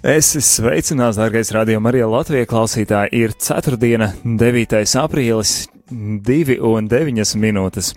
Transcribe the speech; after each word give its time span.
Es 0.00 0.30
esmu 0.32 0.40
sveicināts, 0.40 1.18
dārgais 1.20 1.50
radījuma 1.52 1.90
arī 1.90 1.98
Latvijas 2.08 2.48
klausītāji. 2.48 3.10
Ir 3.20 3.34
4. 3.36 3.76
9. 4.24 4.78
aprīlis, 4.96 5.52
2 5.92 6.56
un 6.64 6.88
9 6.88 7.34
minūtes. 7.36 7.90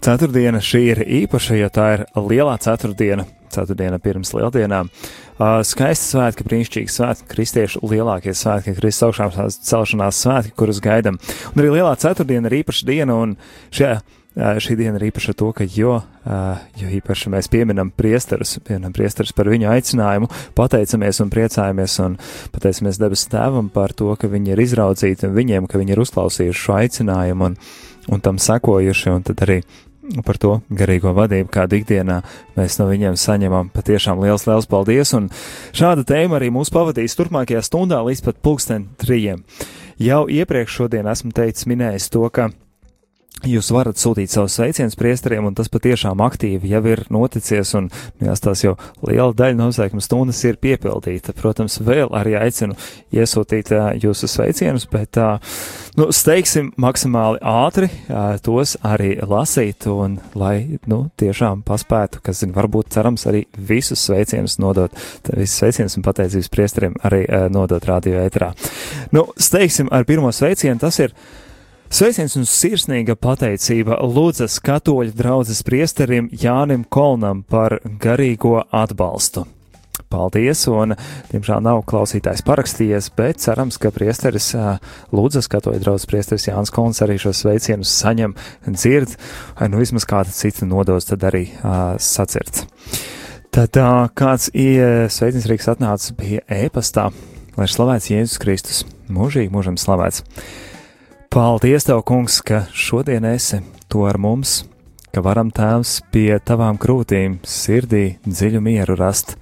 Ceturtdiena 0.00 0.62
šī 0.64 0.80
ir 0.94 1.02
īpaša, 1.04 1.58
jo 1.60 1.68
tā 1.76 1.90
ir 1.92 2.06
lielā 2.16 2.56
ceturtdiena, 2.64 3.28
ceturtdiena 3.52 4.00
pirms 4.00 4.32
lieldienām. 4.32 4.88
Skaisti 5.36 6.14
svētki, 6.14 6.48
brīnišķīgi 6.48 6.96
svētki, 6.96 7.28
kristiešu 7.34 7.84
lielākie 7.84 8.32
svētki, 8.32 8.78
Kristus 8.80 9.10
augšām 9.10 9.36
celšanās 9.52 10.22
svētki, 10.24 10.56
kurus 10.56 10.80
gaidām. 10.80 11.20
Un 11.52 11.60
arī 11.60 11.74
lielā 11.76 11.92
ceturtdiena 12.00 12.48
ir 12.48 12.62
īpaša 12.62 12.88
diena, 12.88 13.20
un 13.26 13.36
šajā 13.76 13.98
šī 14.36 14.76
diena 14.76 14.98
ir 15.00 15.06
īpaša 15.08 15.32
to, 15.38 15.48
ka 15.56 15.64
jo, 15.64 15.96
jo 16.76 16.90
īpaši 16.98 17.32
mēs 17.32 17.48
pieminam 17.52 17.88
priesterus, 17.94 18.58
pieminam 18.60 18.92
priesterus 18.92 19.32
par 19.36 19.48
viņu 19.48 19.70
aicinājumu, 19.72 20.28
pateicamies 20.58 21.22
un 21.24 21.32
priecājamies 21.32 21.96
un 22.04 22.18
pateicamies 22.52 23.00
debesu 23.00 23.30
tēvam 23.32 23.70
par 23.72 23.96
to, 23.96 24.12
ka 24.20 24.28
viņi 24.28 24.52
ir 24.52 24.62
izraudzīti 24.66 25.30
un 25.30 25.36
viņiem, 25.36 25.68
ka 25.70 25.80
viņi 25.80 25.96
ir 25.96 26.02
uzklausījuši 26.04 26.64
šo 26.66 26.76
aicinājumu 26.82 27.48
un, 27.48 27.56
un 28.12 28.24
tam 28.24 28.40
sekojuši, 28.42 29.14
un 29.14 29.24
tad 29.24 29.40
arī 29.46 29.62
par 30.26 30.38
to 30.38 30.60
garīgo 30.68 31.14
vadību, 31.16 31.48
kādu 31.50 31.80
ikdienā 31.80 32.20
mēs 32.58 32.76
no 32.78 32.86
viņiem 32.90 33.16
saņemam. 33.18 33.72
Patiešām 33.74 34.20
liels, 34.22 34.46
liels 34.46 34.68
paldies, 34.70 35.14
un 35.16 35.30
šāda 35.74 36.04
tēma 36.06 36.38
arī 36.38 36.52
mūs 36.54 36.70
pavadīs 36.74 37.16
turpmākajā 37.18 37.64
stundā 37.66 38.02
līdz 38.06 38.22
pat 38.28 38.38
pulksten 38.44 38.86
trījiem. 39.00 39.42
Jau 39.98 40.26
iepriekš 40.28 40.78
šodien 40.82 41.08
esmu 41.08 41.32
teicis 41.34 41.66
minējis 41.66 42.10
to, 42.12 42.22
ka 42.30 42.50
Jūs 43.44 43.68
varat 43.68 44.00
sūtīt 44.00 44.32
savus 44.32 44.54
sveicienus 44.56 44.96
priesteriem, 44.96 45.44
un 45.44 45.54
tas 45.54 45.68
patiešām 45.68 46.22
aktīvi 46.24 46.70
jau 46.70 46.80
ir 46.88 47.02
noticies, 47.12 47.74
un 47.76 47.90
jāstās 48.24 48.62
jau 48.64 48.72
liela 49.04 49.34
daļa 49.36 49.58
noslēguma 49.58 50.00
stundas 50.00 50.40
ir 50.48 50.56
piepildīta. 50.56 51.34
Protams, 51.36 51.76
vēl 51.84 52.08
arī 52.16 52.32
aicinu 52.40 52.78
iesūtīt 53.12 53.74
uh, 53.76 53.90
jūsu 54.00 54.30
sveicienus, 54.32 54.88
bet, 54.88 55.20
uh, 55.20 55.60
nu, 56.00 56.08
steigsim 56.16 56.72
maksimāli 56.80 57.44
ātri 57.44 57.90
uh, 57.92 58.40
tos 58.40 58.78
arī 58.80 59.12
lasīt, 59.20 59.84
un 59.92 60.16
lai, 60.34 60.80
nu, 60.88 61.04
tiešām 61.20 61.60
paspētu, 61.68 62.24
kas, 62.24 62.40
zin, 62.40 62.56
varbūt 62.56 62.96
cerams 62.96 63.28
arī 63.28 63.44
visus 63.52 64.08
sveicienus 64.08 64.56
nodot, 64.64 64.96
visus 65.36 65.60
sveicienus 65.60 66.00
un 66.00 66.08
pateicības 66.08 66.54
priesteriem 66.56 66.96
arī 67.04 67.26
nodot 67.52 67.84
radio 67.84 68.24
ētrā. 68.24 68.54
Nu, 69.12 69.28
steigsim 69.36 69.92
ar 69.92 70.08
pirmo 70.08 70.32
sveicienu, 70.32 70.80
tas 70.80 71.04
ir. 71.04 71.12
Sveiciens 71.86 72.34
un 72.34 72.42
sirsnīga 72.50 73.14
pateicība 73.14 74.00
Lūdzas 74.02 74.56
katoļu 74.64 75.12
draudzes 75.14 75.60
priesterim 75.62 76.26
Jānim 76.34 76.82
Kolnam 76.90 77.44
par 77.46 77.76
garīgo 78.02 78.58
atbalstu. 78.74 79.44
Paldies, 80.10 80.64
un, 80.66 80.96
diemžēl, 81.30 81.62
nav 81.62 81.84
klausītājs 81.86 82.42
parakstījies, 82.46 83.12
bet 83.16 83.38
cerams, 83.42 83.78
ka 83.78 83.94
priesteris 83.94 84.50
Lūdzas 85.14 85.46
katoļu 85.52 85.84
draudzes 85.86 86.10
priesteris 86.10 86.48
Jānis 86.50 86.74
Kolns 86.74 87.02
arī 87.06 87.20
šos 87.22 87.44
sveicienus 87.44 87.94
saņem, 88.02 88.34
dzird, 88.66 89.14
nu 89.70 89.78
vismaz 89.78 90.10
kāda 90.10 90.34
cita 90.34 90.66
nodos 90.66 91.06
tad 91.06 91.22
arī 91.30 91.46
uh, 91.54 91.94
sacirds. 92.02 92.66
Tad 93.54 93.78
uh, 93.78 94.06
kāds 94.10 94.50
sveiciens 94.50 95.46
Rīgas 95.46 95.70
atnācis 95.76 96.18
bija 96.18 96.42
ēpastā, 96.50 97.12
lai 97.54 97.70
slavēts 97.70 98.10
Jēzus 98.10 98.40
Kristus, 98.42 98.86
mūžīgi 99.06 99.54
mūžam 99.54 99.78
slavēts. 99.78 100.26
Paldies, 101.30 101.84
Tev, 101.84 102.00
Kungs, 102.06 102.38
ka 102.40 102.64
šodien 102.72 103.24
esi 103.26 103.58
to 103.90 104.04
ar 104.06 104.16
mums, 104.18 104.62
ka 105.10 105.20
varam 105.24 105.50
Tēvs 105.50 105.98
pie 106.14 106.38
Tavām 106.38 106.78
krūtīm 106.78 107.40
sirdī 107.46 108.18
dziļu 108.26 108.62
mieru 108.62 108.96
rast. 108.96 109.34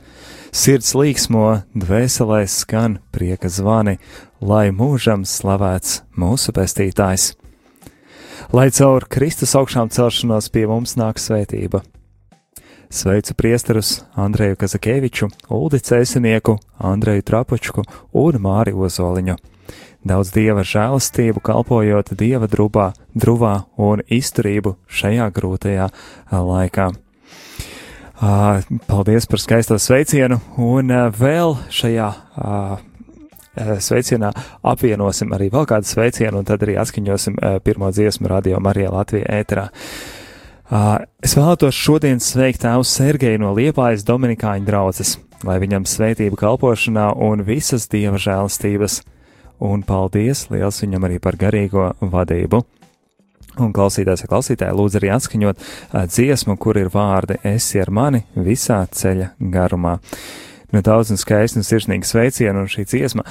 Sirds 0.55 0.95
līksmo, 0.97 1.63
dvēselē 1.77 2.45
skan 2.49 2.99
prieka 3.13 3.51
zvani, 3.53 3.99
lai 4.41 4.71
mūžam 4.73 5.27
slavēts 5.29 6.01
mūsu 6.17 6.55
pestītājs. 6.57 7.35
Lai 8.55 8.71
caur 8.73 9.05
Kristus 9.11 9.55
augšām 9.59 9.93
celšanos 9.93 10.51
pie 10.55 10.67
mums 10.71 10.97
nāk 11.01 11.21
svētība. 11.21 11.85
Sveicu 12.95 13.35
priesterus 13.37 14.05
Andreju 14.17 14.57
Kazakeviču, 14.61 15.29
Uldi 15.51 15.83
Cēsinieku, 15.85 16.61
Andreju 16.79 17.27
Trapučku 17.27 17.85
un 18.25 18.41
Māri 18.41 18.73
Ozoliņu 18.73 19.37
daudz 20.05 20.33
dieva 20.35 20.65
žēlastību, 20.67 21.41
kalpojot 21.45 22.13
dieva 22.19 22.49
drubā, 22.51 22.93
druvā 23.17 23.65
un 23.81 24.03
izturību 24.13 24.77
šajā 24.87 25.31
grūtajā 25.35 25.89
laikā. 26.33 26.91
Paldies 28.89 29.27
par 29.27 29.41
skaisto 29.43 29.79
sveicienu, 29.81 30.39
un 30.61 30.93
vēl 31.19 31.57
šajā 31.75 32.11
sveicienā 33.55 34.31
apvienosim 34.67 35.35
arī 35.35 35.49
vēl 35.53 35.67
kādu 35.71 35.89
sveicienu, 35.89 36.41
un 36.41 36.47
tad 36.49 36.63
arī 36.67 36.77
atskaņosim 36.81 37.39
pirmo 37.67 37.91
dziesmu 37.95 38.31
radio 38.31 38.61
Marijā 38.63 38.93
Latvijā 38.95 39.29
ēterā. 39.41 39.69
Es 41.23 41.35
vēlētos 41.37 41.77
šodien 41.77 42.23
sveikt 42.25 42.63
tēvu 42.65 42.87
Sergeju 42.89 43.43
no 43.43 43.53
Liepājas 43.55 44.07
Dominikāņu 44.09 44.67
draudzes, 44.67 45.19
lai 45.45 45.59
viņam 45.63 45.85
svētību 45.87 46.39
kalpošanā 46.41 47.11
un 47.21 47.45
visas 47.47 47.87
dieva 47.93 48.19
žēlastības 48.19 49.03
un 49.63 49.85
paldies 49.87 50.47
liels 50.53 50.81
viņam 50.83 51.07
arī 51.09 51.21
par 51.23 51.39
garīgo 51.41 51.93
vadību. 52.01 52.63
Un 53.63 53.71
klausītājs, 53.71 54.25
ja 54.25 54.31
klausītāji, 54.31 54.75
lūdzu 54.75 54.99
arī 54.99 55.13
atskaņot 55.15 55.67
dziesmu, 56.11 56.57
kur 56.59 56.79
ir 56.81 56.91
vārdi 56.91 57.37
esi 57.47 57.79
ar 57.79 57.93
mani 57.95 58.25
visā 58.35 58.81
ceļa 58.91 59.31
garumā. 59.55 60.01
Nu, 60.75 60.83
daudz 60.83 61.13
un 61.15 61.21
skaisti 61.21 61.61
un 61.61 61.67
sirsnīgi 61.67 62.09
sveicienu 62.09 62.65
un 62.65 62.71
šī 62.71 62.83
dziesma. 62.91 63.23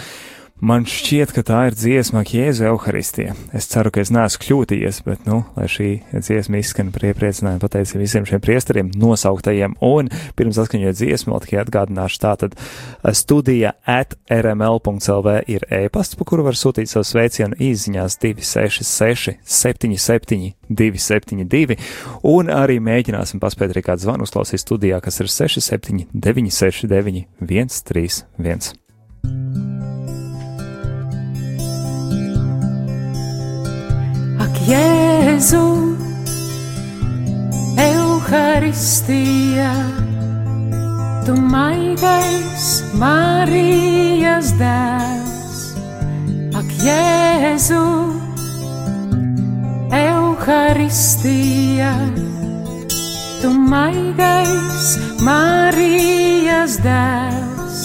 Man 0.63 0.85
šķiet, 0.87 1.33
ka 1.35 1.41
tā 1.43 1.57
ir 1.67 1.75
dziesma 1.75 2.21
Jēzu 2.23 2.63
Euharistija. 2.69 3.33
Es 3.51 3.65
ceru, 3.67 3.89
ka 3.91 3.99
es 3.99 4.13
neesmu 4.15 4.39
kļūtījies, 4.45 5.01
bet, 5.03 5.25
nu, 5.27 5.41
lai 5.57 5.65
šī 5.67 5.87
dziesma 6.13 6.61
izskan 6.61 6.93
par 6.95 7.03
iepriecinājumu, 7.09 7.59
pateicību 7.59 7.99
visiem 7.99 8.27
šiem 8.29 8.39
priesteriem, 8.45 8.91
nosauktajiem, 8.95 9.75
un 9.83 10.07
pirms 10.39 10.61
atskaņojot 10.63 10.95
dziesmu, 10.95 11.33
vēl 11.33 11.43
tikai 11.43 11.57
atgādināšu 11.65 12.21
tātad 12.23 12.55
studija 13.11 13.73
at 13.83 14.15
rml.lv 14.31 15.33
ir 15.51 15.65
e-pasts, 15.67 16.15
pa 16.15 16.29
kuru 16.31 16.47
var 16.47 16.55
sūtīt 16.55 16.93
savu 16.93 17.03
sveicienu 17.11 17.59
izziņās 17.59 18.15
266 18.23 19.43
77 19.43 20.53
272, 20.71 21.75
un 22.31 22.53
arī 22.55 22.79
mēģināsim 22.79 23.43
paspēt 23.43 23.75
arī 23.75 23.83
kādu 23.89 24.07
zvanu 24.07 24.29
uzklausīt 24.29 24.63
studijā, 24.63 25.03
kas 25.03 25.19
ir 25.19 25.27
67 25.27 26.07
969 26.15 27.27
131. 27.43 29.72
Jēzu, 34.63 35.97
Euharistija, 37.83 39.73
tu 41.25 41.35
maigais 41.35 42.67
Marijas 42.95 44.53
dēls. 44.55 45.75
Ak, 46.55 46.71
Jēzu, 46.79 47.83
Euharistija, 49.99 51.91
tu 53.43 53.51
maigais 53.51 54.95
Marijas 55.27 56.79
dēls. 56.87 57.83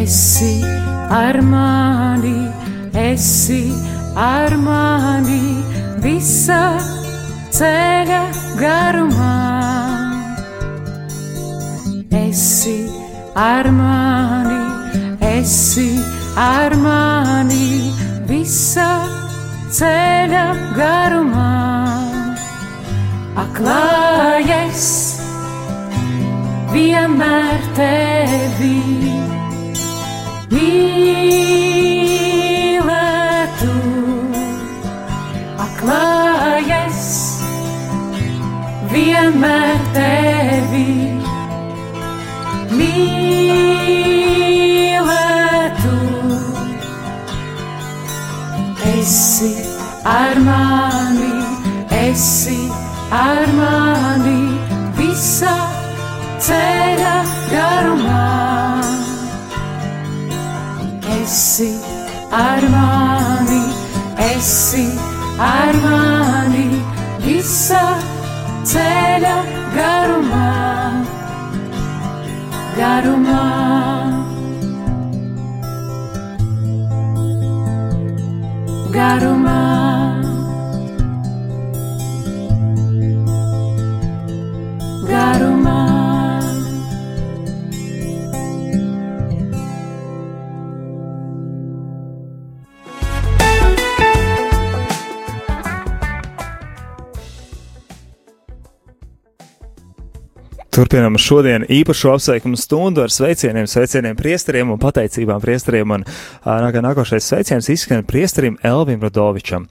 Esi 0.00 0.54
ar 1.12 1.44
mani, 1.44 2.38
esi 2.96 3.66
ar 3.68 3.76
mani 3.76 4.01
ar 4.16 4.56
mani 4.56 5.62
visa 6.02 6.60
ceļa 7.52 8.22
garumā. 8.60 9.36
Esi 12.12 12.76
ar 13.36 13.70
mani, 13.72 14.60
esi 15.32 15.90
ar 16.36 16.76
mani 16.76 17.92
visa 18.28 18.90
ceļa 19.72 20.46
garumā. 20.76 21.50
Aklājies 23.46 24.88
vienmēr 26.72 27.68
tevi. 27.76 28.82
klājas 30.52 32.01
ar 53.12 53.46
mani 53.58 54.40
visā 54.98 55.56
ceļa 56.46 57.16
garumā. 57.52 58.22
esi 61.22 61.70
ar 62.30 62.62
mani, 62.74 63.62
esi 64.28 64.84
ar 65.38 65.78
mani 65.84 66.66
visā 67.24 67.84
ceļa 68.72 69.36
garumā, 69.76 70.50
garumā. 72.76 73.42
Garumā. 78.92 79.61
Turpinām 101.02 101.18
šodien 101.18 101.64
īpašu 101.66 102.12
apsveikumu 102.12 102.54
stundu 102.54 103.02
ar 103.02 103.10
sveicieniem, 103.10 103.66
sveicieniem 103.66 104.14
priesteriem 104.14 104.68
un 104.70 104.78
pateicībām 104.78 105.40
priesteriem. 105.42 105.96
Un 105.96 106.04
ā, 106.46 106.60
nākošais 106.78 107.26
sveiciens 107.26 107.66
izskan 107.74 108.04
priesterim 108.06 108.54
Elvim 108.62 109.02
Rodovičam. 109.02 109.66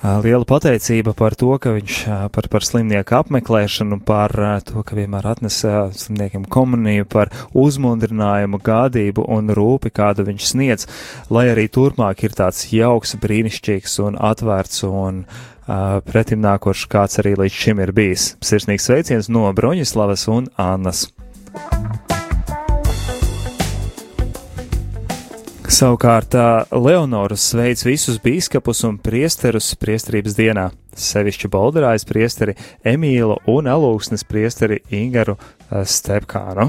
Ā, 0.00 0.14
Liela 0.24 0.48
pateicība 0.48 1.12
par 1.12 1.36
to, 1.36 1.50
ka 1.60 1.74
viņš 1.76 1.98
par, 2.32 2.48
par 2.48 2.64
slimnieku 2.64 3.18
apmeklēšanu, 3.20 4.00
par 4.00 4.32
to, 4.64 4.80
ka 4.80 4.96
vienmēr 4.96 5.28
atnes 5.34 5.60
ā, 5.68 5.84
slimniekiem 5.92 6.48
komuniju, 6.48 7.04
par 7.04 7.28
uzmundrinājumu, 7.52 8.64
gādību 8.64 9.28
un 9.28 9.52
rūpi, 9.52 9.92
kādu 9.92 10.24
viņš 10.32 10.50
sniedz, 10.54 10.88
lai 11.28 11.50
arī 11.52 11.68
turpmāk 11.68 12.24
ir 12.24 12.40
tāds 12.40 12.64
jauks, 12.72 13.18
brīnišķīgs 13.20 14.00
un 14.08 14.16
atvērts 14.32 14.86
un 14.88 15.26
uh, 15.26 15.48
pretim 16.08 16.42
nākošs, 16.42 16.88
kāds 16.90 17.20
arī 17.22 17.36
līdz 17.38 17.58
šim 17.64 17.82
ir 17.84 17.92
bijis. 17.96 18.32
Sirsnīgs 18.42 18.88
sveiciens 18.88 19.30
no 19.32 19.46
Broņislavas 19.54 20.28
un 20.32 20.50
Annas. 20.60 21.06
Savukārt 25.72 26.34
Leonoras 26.76 27.46
sveic 27.48 27.80
visus 27.86 28.18
bīskapus 28.22 28.84
un 28.86 28.98
priesterus 29.00 29.70
priesterības 29.80 30.36
dienā, 30.36 30.66
sevišķi 30.92 31.48
Bolderājas 31.50 32.04
priesteri 32.06 32.54
Emīlu 32.84 33.38
un 33.48 33.70
Alūksnes 33.72 34.26
priesteri 34.28 34.82
Ingaru 34.92 35.38
Stepkānu. 35.70 36.68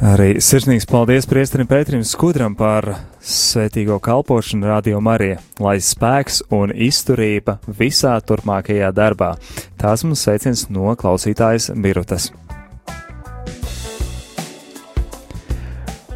Arī 0.00 0.38
sirsnīgs 0.40 0.86
paldies 0.88 1.26
priesterim 1.28 1.66
Pēterim 1.68 2.00
Skudram 2.08 2.54
par 2.56 2.86
svētīgo 3.20 3.98
kalpošanu 4.00 4.64
Radio 4.70 4.96
Marija, 5.04 5.42
lai 5.60 5.74
spēks 5.76 6.38
un 6.56 6.72
izturība 6.72 7.58
visā 7.68 8.14
turpmākajā 8.24 8.88
darbā. 8.96 9.34
Tās 9.76 10.06
mums 10.06 10.22
sveiciens 10.24 10.62
no 10.72 10.94
klausītājas 10.96 11.68
Birutas. 11.76 12.30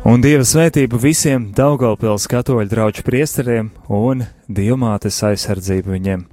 Un 0.08 0.25
Dieva 0.25 0.48
svētību 0.48 1.04
visiem 1.04 1.50
Daugaupils 1.52 2.25
katoļu 2.32 2.72
draugu 2.72 3.04
priesteriem 3.04 3.69
un 3.92 4.25
Dievmātes 4.48 5.20
aizsardzību 5.28 5.98
viņiem. 5.98 6.25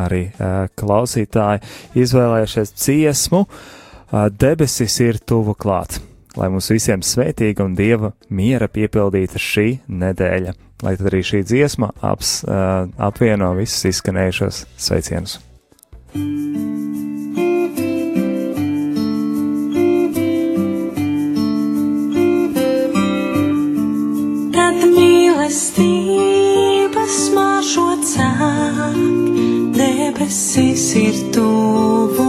Arī 0.00 0.30
uh, 0.32 0.64
klausītāji 0.72 1.60
izvēlējušies 2.08 2.76
dziesmu, 2.80 3.44
uh, 3.44 4.28
debesis 4.32 5.02
ir 5.04 5.20
tuvu 5.20 5.52
klāt 5.52 6.00
lai 6.36 6.48
mums 6.52 6.68
visiem 6.72 7.02
svētīga 7.04 7.64
un 7.64 7.74
dieva 7.78 8.12
miera 8.28 8.68
piepildīta 8.68 9.38
šī 9.40 9.78
nedēļa, 9.88 10.52
lai 10.84 10.96
tad 10.98 11.06
arī 11.10 11.22
šī 11.24 11.42
dziesma 11.48 11.88
aps, 12.04 12.44
uh, 12.44 12.52
apvieno 13.08 13.54
visus 13.56 13.84
izskanējušos 13.92 14.56
sveicienus. 14.76 15.38
Kad 24.56 24.76
mīlestības 24.92 27.18
mažo 27.36 27.90
cāk, 28.12 28.96
debesis 29.76 30.86
ir 31.00 31.16
tuvu 31.36 32.26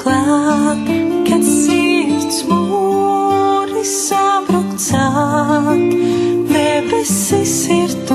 klāt, 0.00 0.86
kad 1.26 1.42
sirds 1.46 2.38
mūri 3.80 3.88
sabruk 3.88 4.74
cāk, 4.76 5.92
debesis 6.50 7.68
ir 7.72 7.94
tuvu 8.04 8.09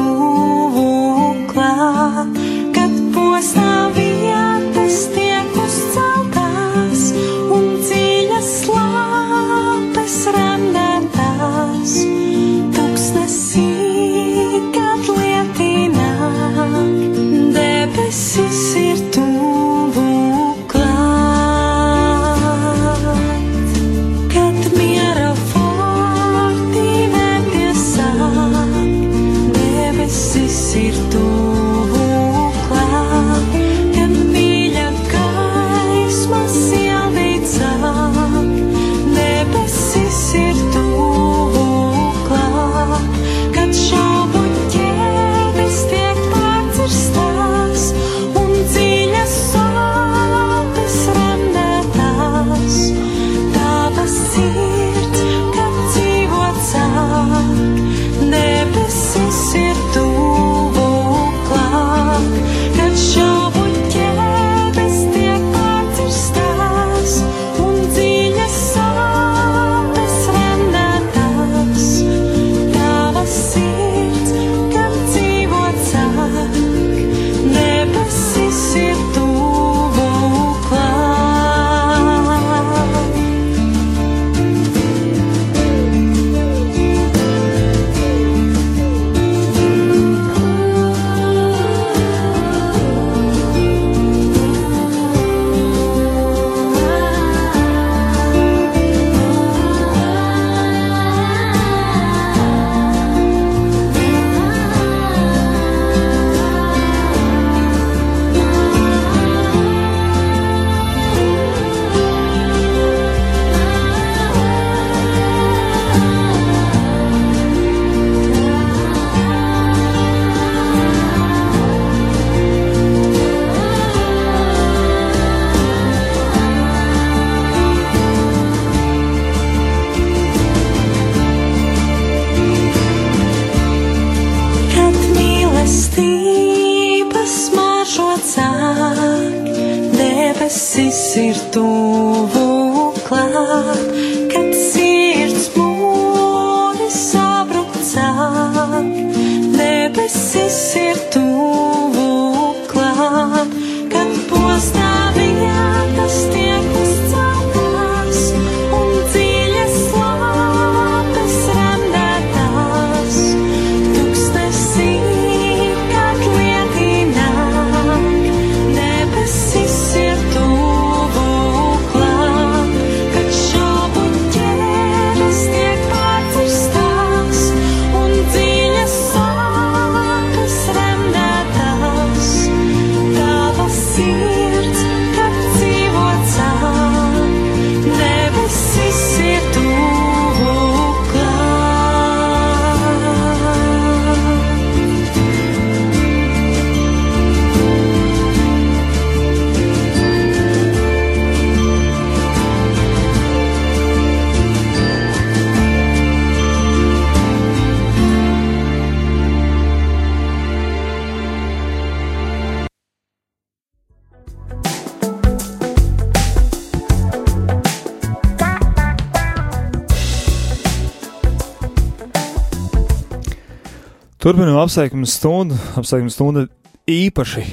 Turpinām 224.26 224.56
apsveikumu 224.58 225.06
stundu, 225.06 225.54
apsveikumu 225.78 226.10
stundu 226.10 226.42
īpaši 226.90 227.44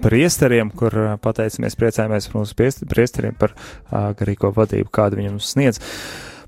priesteriem, 0.00 0.70
kur 0.72 0.94
pateicamies, 1.20 1.74
priecājamies 1.76 2.30
par 2.30 2.38
mūsu 2.38 2.54
priest- 2.56 2.84
priesteriem 2.88 3.34
par 3.36 3.52
garīgo 3.92 4.48
vadību, 4.56 4.88
kādu 4.88 5.18
viņam 5.20 5.36
sniedz. 5.36 5.82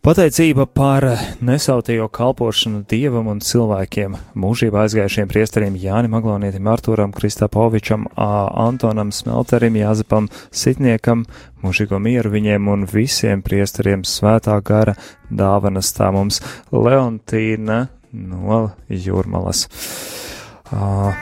Pateicība 0.00 0.64
par 0.64 1.04
nesautīgo 1.44 2.06
kalpošanu 2.08 2.86
dievam 2.88 3.28
un 3.28 3.42
cilvēkiem, 3.44 4.16
mūžībā 4.32 4.86
aizgājušiem 4.86 5.28
priesteriem 5.28 5.76
Jānim 5.76 6.16
Aglonietim, 6.16 6.70
Arturam, 6.72 7.12
Kristapovičam, 7.12 8.06
Antonam 8.16 9.12
Smelterim, 9.12 9.76
Jāzepam 9.76 10.30
Sitniekam, 10.50 11.26
mūžīgo 11.60 12.00
mieru 12.00 12.32
viņiem 12.32 12.72
un 12.72 12.86
visiem 12.86 13.42
priesteriem 13.42 14.08
svētā 14.08 14.56
gara 14.64 14.96
dāvanas 15.28 15.92
tā 15.92 16.08
mums 16.16 16.40
Leontīna 16.72 17.88
no 18.16 18.62
Jūrmalas. 18.88 19.66
Ā, 20.72 21.12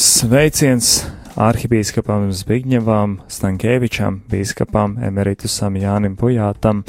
Sveiciens 0.00 1.00
arhibīskapam 1.40 2.30
Zbigņevam, 2.34 3.20
Stankēvičam, 3.30 4.20
bīskapam 4.30 4.96
Emeritusam 5.04 5.76
Jānim 5.80 6.16
Pujātam, 6.18 6.82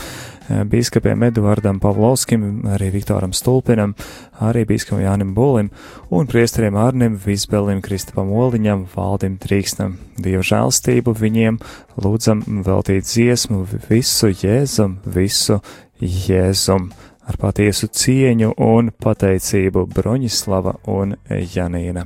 bīskapiem 0.72 1.24
Eduardam 1.28 1.80
Pavlovskim, 1.82 2.66
arī 2.74 2.92
Viktoram 2.96 3.34
Stulpinam, 3.36 3.96
arī 4.44 4.66
bīskapam 4.70 5.04
Jānim 5.04 5.34
Bulim 5.38 5.72
un 6.12 6.28
priesteriem 6.30 6.78
Arnim 6.80 7.16
Visbelim, 7.22 7.82
Kristapam 7.86 8.34
Oliņam, 8.36 8.88
Valdim 8.96 9.38
Trīkstam. 9.42 9.98
Dieva 10.22 10.44
žēlstību 10.46 11.16
viņiem 11.18 11.62
lūdzam 12.02 12.44
veltīt 12.66 13.08
dziesmu 13.08 13.64
visu 13.90 14.34
Jēzum, 14.34 15.00
visu 15.06 15.62
Jēzum 16.02 16.92
ar 17.28 17.38
patiesu 17.42 17.88
cieņu 17.88 18.54
un 18.62 18.92
pateicību 19.04 19.86
Broņislava 19.96 20.78
un 20.92 21.16
Janīna. 21.30 22.06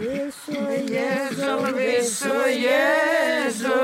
Visu 0.00 0.56
Jēzu, 0.90 1.54
visu 1.76 2.36
Jēzu, 2.56 3.80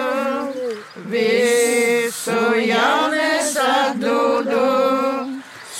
visu 1.12 2.40
jaunes 2.64 3.56
atdodu, 3.68 4.66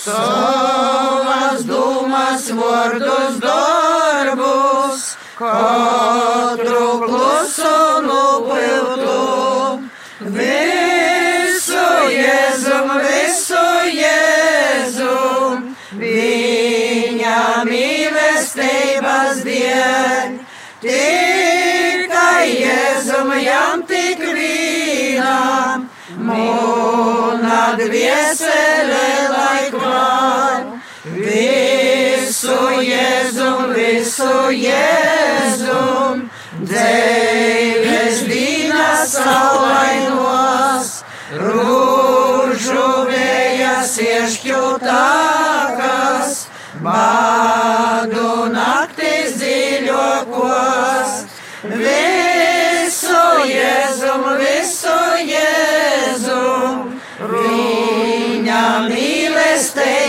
savas 0.03 1.65
domas, 1.65 2.51
vārdus, 2.61 3.39
darbus, 3.43 5.07
katru 5.39 5.96
vienam, 25.27 25.89
mūna 26.27 27.75
dviesele 27.79 29.29
laikmā. 29.33 30.05
Visu 31.17 32.57
Jēzum, 32.83 33.73
visu 33.73 34.51
Jēzum, 34.53 36.29
dzēves 36.61 38.17
dīnas 38.27 39.15
saulainos, 39.15 40.89
rūžu 41.41 42.87
vējas 43.09 43.97
iešķūtākas, 44.03 44.87
bādu 46.83 48.29
naktis 48.53 49.29
dziļokos. 49.39 51.11
Visu 51.67 53.23
Jēzum, 53.47 54.23
visu 54.37 54.45
Jēzum, 54.45 54.56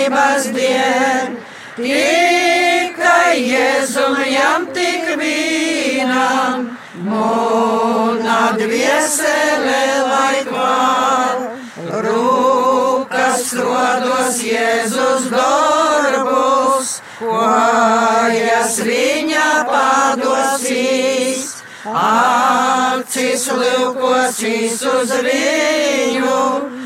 mīlestības 0.09 0.53
dien. 0.55 1.37
Tikai 1.79 3.39
Jēzum 3.39 4.17
jām 4.27 4.67
tik 4.75 5.13
vienam, 5.21 6.77
mūna 7.07 8.57
dviesele 8.59 9.83
laikmā. 10.09 10.75
Rūkas 11.89 13.53
rodos 13.55 14.43
Jēzus 14.43 15.31
darbus, 15.31 17.01
kojas 17.21 18.81
viņa 18.83 19.47
padosīs, 19.71 21.47
acis 23.09 23.47
lūkosīs 23.49 24.83
uz 24.85 25.13
viņu, 25.25 26.41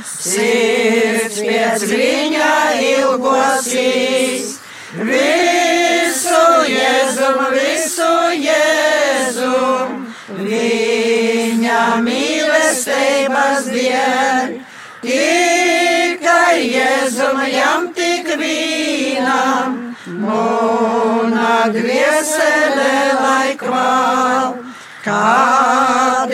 sirds 0.06 1.40
pēc 1.42 1.82
viņa 1.90 2.50
ilgosīs. 2.78 4.52
Visu 4.94 6.44
Jēzum, 6.70 7.40
visu 7.56 8.12
Jēzum, 8.38 10.06
viņa 10.38 11.80
mīlestības 12.06 13.66
dien. 13.72 14.60
Tikai 15.02 16.68
Jēzum 16.68 17.42
jām 17.50 17.88
tik 17.98 18.30
vienam, 18.38 19.80
mūna 20.06 21.56
dviesele 21.74 22.92
laikmā. 23.18 23.90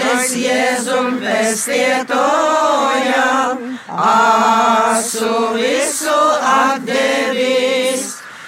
Kādes 0.08 0.30
Jēzum 0.40 1.18
pestietojam, 1.20 2.16
asu 3.92 5.32
visu 5.52 6.14
atdevis, 6.48 8.06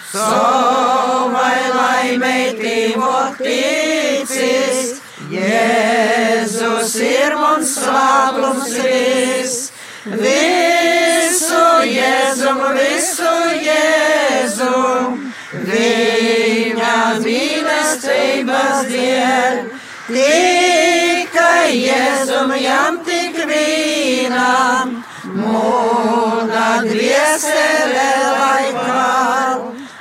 savai 0.08 1.58
laimei 1.74 2.46
tīvok 2.56 3.36
ticis, 3.44 4.96
Jēzus 5.28 6.94
ir 7.04 7.36
mums 7.36 7.74
svētums 7.76 8.72
vis. 8.80 9.58
Visu 10.24 11.66
Jēzum, 11.90 12.62
visu 12.78 13.34
Jēzum, 13.68 15.28
viņa 15.68 16.96
mīlestības 17.20 18.88
dien. 18.88 19.70
Jēzum 21.70 22.50
jam 22.58 22.96
tik 23.06 23.36
vienam, 23.46 24.96
mūna 25.36 26.64
dviesele 26.82 28.06
laikā. 28.40 29.04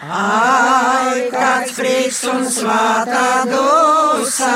Ai, 0.10 1.30
kāds 1.30 1.76
prieks 1.78 2.24
un 2.32 2.48
svātā 2.50 3.46
dūsa, 3.52 4.56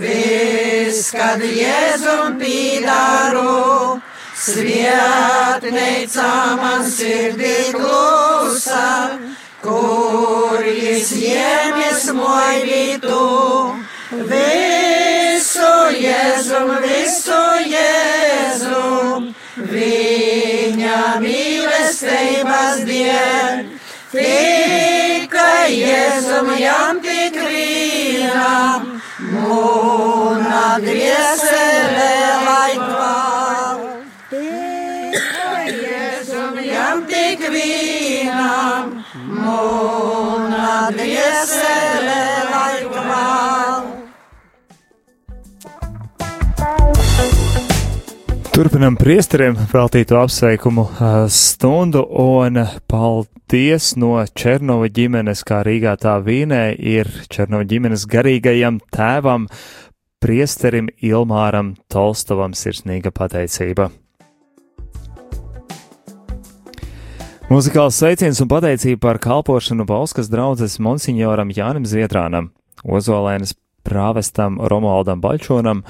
viss, 0.00 1.12
kad 1.12 1.44
Jēzum 1.44 2.40
pīdāru, 2.40 4.00
svietneica 4.46 6.32
man 6.62 6.88
sirdī 6.88 7.56
klusa, 7.76 9.20
kur 9.60 10.64
jis 10.64 11.12
jēmis 11.20 12.08
mojvītu. 12.16 13.24
Visu 14.12 14.71
Jēzum, 16.42 16.70
visu 16.82 17.40
Jēzum, 17.70 19.26
viņa 19.70 20.96
mīlestības 21.22 22.80
dien. 22.88 23.68
Tikai 24.10 25.68
Jēzum 25.70 26.50
jām 26.58 26.98
tik 27.04 27.38
vienam, 27.46 28.90
mūna 29.36 30.64
dviesele 30.82 32.10
laikā. 32.48 33.14
Tikai 34.34 35.64
Jēzum 35.78 36.58
jām 36.66 37.06
tik 37.06 37.46
vienam, 37.54 38.98
mūna 39.30 40.90
dviesele 40.98 41.91
Turpinam 48.62 48.94
priesteriem 48.94 49.56
veltīto 49.72 50.20
apsveikumu 50.20 50.84
uh, 50.86 51.06
stundu 51.26 52.04
un 52.22 52.60
paldies 52.86 53.88
no 53.98 54.12
Černova 54.38 54.86
ģimenes, 54.86 55.40
kā 55.42 55.64
Rīgā 55.66 55.96
tā 55.98 56.12
Vīnē 56.22 56.60
ir 56.78 57.10
Černova 57.26 57.66
ģimenes 57.66 58.04
garīgajam 58.06 58.78
tēvam, 58.94 59.48
priesterim 60.22 60.92
Ilmāram 61.02 61.72
Tolstovam 61.90 62.54
sirsnīga 62.54 63.10
pateicība. 63.10 63.88
Muzikāls 67.50 67.98
sveiciens 67.98 68.44
un 68.46 68.52
pateicība 68.54 69.08
par 69.08 69.18
kalpošanu 69.26 69.88
Bauskas 69.90 70.30
draudzes 70.30 70.78
monsignoram 70.78 71.50
Jānim 71.50 71.82
Zviedrānam, 71.82 72.52
Ozolēnas 72.86 73.56
prāvestam 73.86 74.58
Romualdam 74.58 75.22
Baļčonam, 75.22 75.82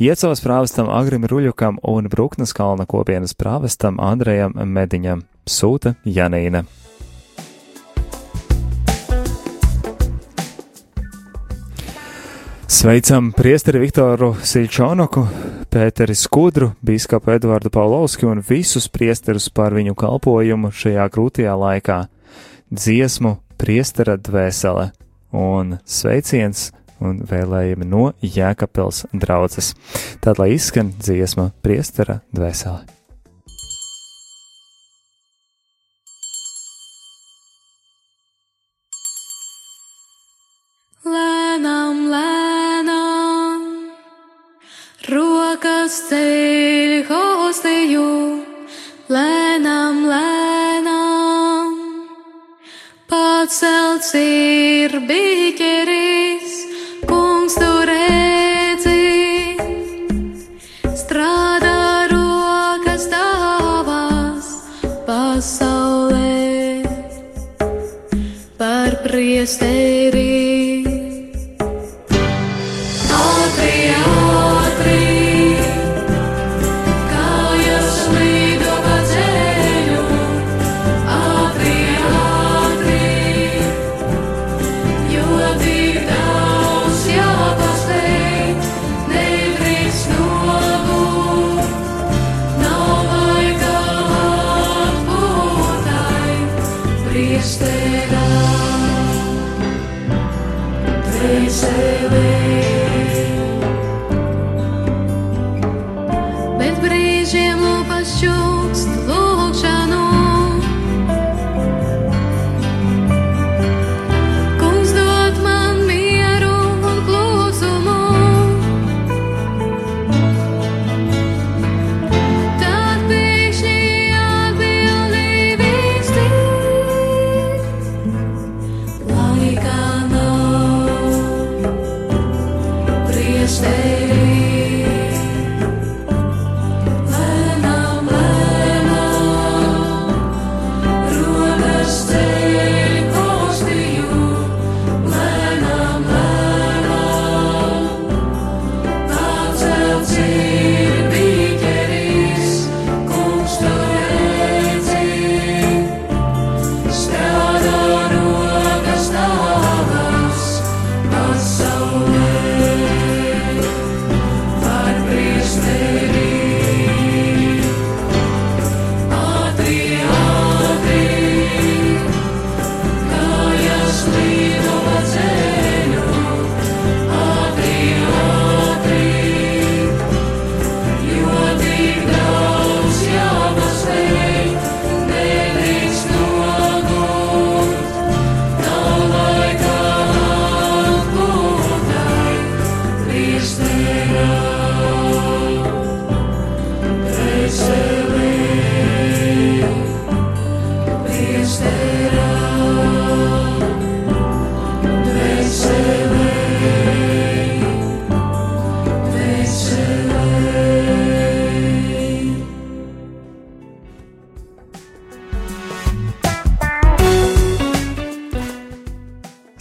Iecavas 0.00 0.44
prāvestam 0.44 0.90
Agrim 0.90 1.26
Ruļukam 1.28 1.80
un 1.82 2.10
Bruknes 2.12 2.54
kalna 2.56 2.86
kopienas 2.86 3.34
prāvestam 3.34 4.00
Andrejam 4.00 4.54
Mediņam. 4.54 5.26
Sūta 5.50 5.96
Janīna. 6.06 6.64
Sveicam 12.70 13.32
priesteri 13.36 13.80
Viktoru 13.82 14.30
Silčonoku, 14.46 15.24
Pēteri 15.68 16.14
Skudru, 16.16 16.70
bīskapu 16.86 17.34
Eduardu 17.34 17.68
Paulovski 17.74 18.24
un 18.30 18.40
visus 18.46 18.86
priesterus 18.88 19.50
par 19.52 19.74
viņu 19.76 19.92
kalpojumu 19.98 20.70
šajā 20.72 21.08
grūtajā 21.12 21.56
laikā. 21.60 21.98
Dziesmu 22.70 23.34
priestera 23.60 24.14
dvēsele 24.16 24.92
un 25.36 25.76
sveiciens 25.84 26.70
un 27.00 27.20
vēlējumi 27.26 27.88
no 27.88 28.10
Jēkabpils 28.22 29.06
draudzes. 29.12 29.74
Tad, 30.22 30.40
lai 30.40 30.52
izskan 30.56 30.94
dziesma 31.00 31.50
priestera 31.64 32.20
dvēsele. 32.36 32.99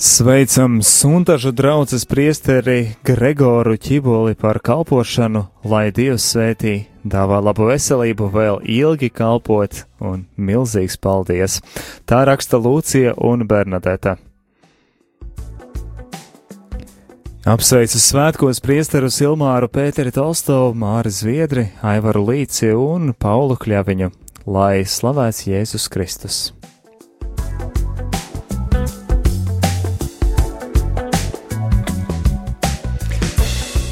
Sveicam 0.02 0.84
suntažu 0.84 1.52
draudzes 1.52 2.06
priesteri 2.06 2.94
Gregoru 3.04 3.76
Ķiboli 3.76 4.32
par 4.40 4.62
kalpošanu, 4.64 5.42
lai 5.68 5.90
Dievs 5.92 6.24
svētī, 6.24 6.86
dāvā 7.04 7.42
labu 7.44 7.66
veselību, 7.68 8.30
vēl 8.32 8.62
ilgi 8.64 9.10
kalpot 9.12 9.82
un 10.00 10.22
milzīgs 10.40 10.96
paldies. 11.04 11.58
Tā 12.08 12.22
raksta 12.30 12.56
Lūcija 12.64 13.18
un 13.20 13.44
Bernadeta. 13.44 14.16
Apsveicu 17.44 18.00
svētkos 18.00 18.64
priesterus 18.64 19.20
Ilmāru 19.20 19.68
Pēteri 19.68 20.16
Tolstovu, 20.16 20.78
Māri 20.80 21.12
Zviedri, 21.12 21.66
Aivaru 21.84 22.24
Līci 22.32 22.72
un 22.72 23.12
Paulu 23.12 23.60
Kļaviņu, 23.60 24.14
lai 24.48 24.88
slavēts 24.88 25.44
Jēzus 25.52 25.92
Kristus. 25.92 26.40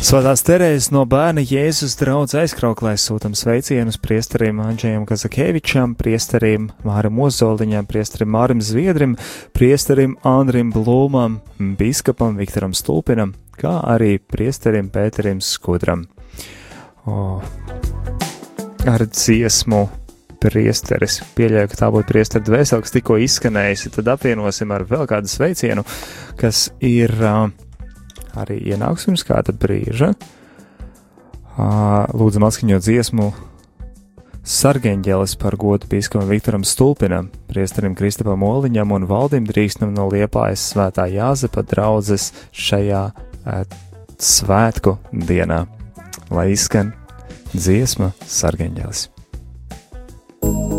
Svētās 0.08 0.40
Terēzes 0.48 0.86
no 0.96 1.02
bērna 1.04 1.42
Jēzus 1.44 1.98
draudz 2.00 2.32
aizkrauklē 2.40 2.94
sūtam 2.96 3.34
sveicienus 3.36 3.98
priesterim 4.00 4.62
Andžējam 4.64 5.04
Kazakēvičam, 5.10 5.98
priesterim 6.00 6.70
Māram 6.88 7.20
Ozoliņam, 7.26 7.84
priesterim 7.90 8.32
Mārim 8.32 8.62
Zviedrim, 8.64 9.18
priesterim 9.52 10.14
Andrim 10.24 10.72
Blūmam, 10.72 11.42
biskupam 11.60 12.40
Viktoram 12.40 12.72
Stulpinam, 12.72 13.36
kā 13.60 13.82
arī 13.84 14.14
priesterim 14.16 14.88
Pēterim 14.96 15.44
Skudram. 15.44 16.08
O, 17.04 17.42
ar 18.88 19.08
dziesmu 19.12 19.84
priesteris. 20.40 21.20
Pieļauju, 21.36 21.76
ka 21.76 21.84
tā 21.84 21.92
būtu 21.92 22.14
priesteris 22.16 22.48
dvēseli, 22.48 22.88
kas 22.88 22.96
tikko 22.96 23.20
izskanējusi, 23.28 23.98
tad 24.00 24.16
apvienosim 24.16 24.72
ar 24.72 24.88
vēl 24.88 25.04
kādu 25.12 25.36
sveicienu, 25.36 25.84
kas 26.40 26.70
ir 26.80 27.12
uh, 27.20 27.50
arī 28.38 28.60
ienāks 28.72 29.08
pirms 29.08 29.26
kāda 29.28 29.56
brīža. 29.56 30.14
Lūdzam 31.58 32.46
atskaņot 32.48 32.86
dziesmu 32.86 33.32
Sargeņģelis 34.48 35.34
par 35.42 35.58
godu 35.60 35.90
biskupam 35.92 36.30
Viktoram 36.30 36.64
Stulpinam, 36.64 37.28
priesterim 37.50 37.98
Kristapam 38.00 38.46
Oliņam 38.48 38.94
un 38.96 39.08
valdim 39.10 39.50
drīksnam 39.50 39.92
no 39.98 40.08
Liepājas 40.14 40.70
svētā 40.72 41.10
Jāzepa 41.12 41.66
draudzes 41.68 42.30
šajā 42.56 43.04
svētku 44.16 44.96
dienā, 45.12 45.66
lai 46.32 46.48
izskan 46.56 46.96
dziesma 47.52 48.14
Sargeņģelis. 48.24 49.08
turpinam 50.48 50.77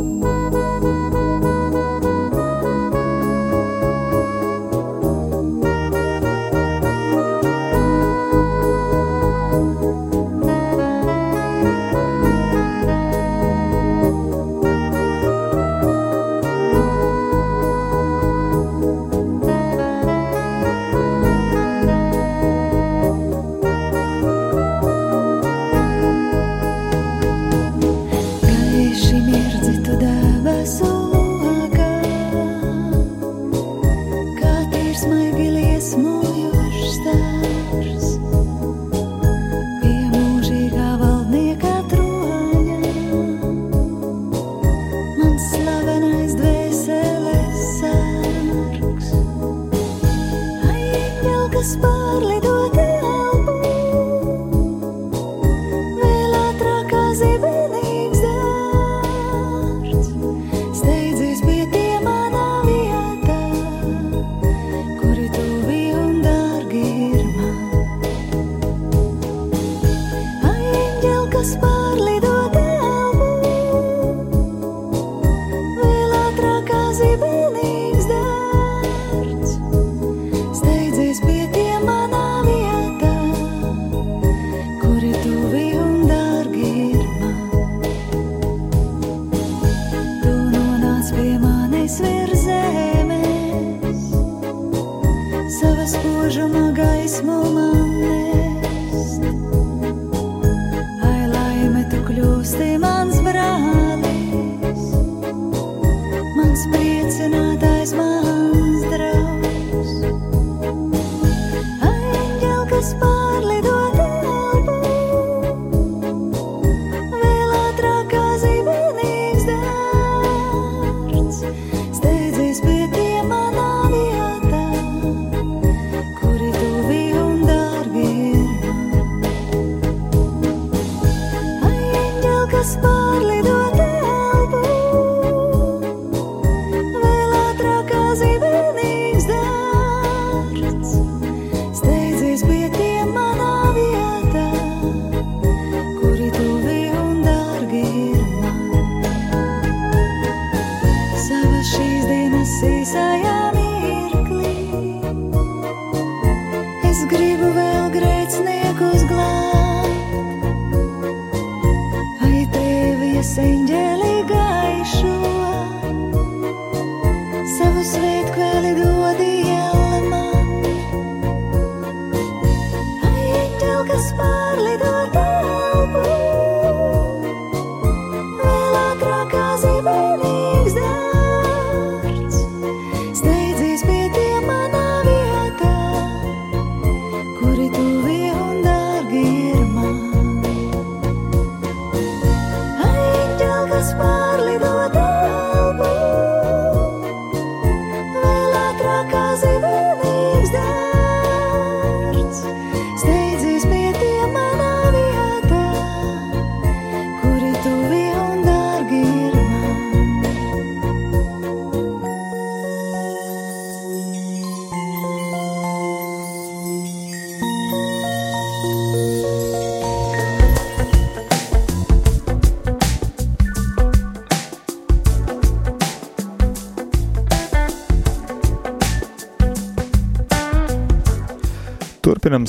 just 193.88 193.96
want 193.96 194.17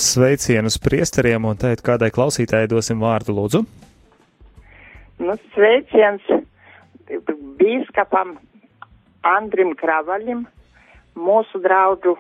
sveicienus 0.10 0.80
priesteriem 0.82 1.46
un 1.46 1.58
teikt, 1.60 1.84
kādai 1.86 2.10
klausītājai 2.14 2.70
dosim 2.72 3.02
vārdu, 3.04 3.36
lūdzu. 3.38 3.64
Nu, 5.20 5.36
sveiciens 5.54 6.26
bīskapam 7.60 8.38
Andrim 9.28 9.74
Kravaļim, 9.80 10.46
mūsu 11.20 11.60
draugu 11.64 12.16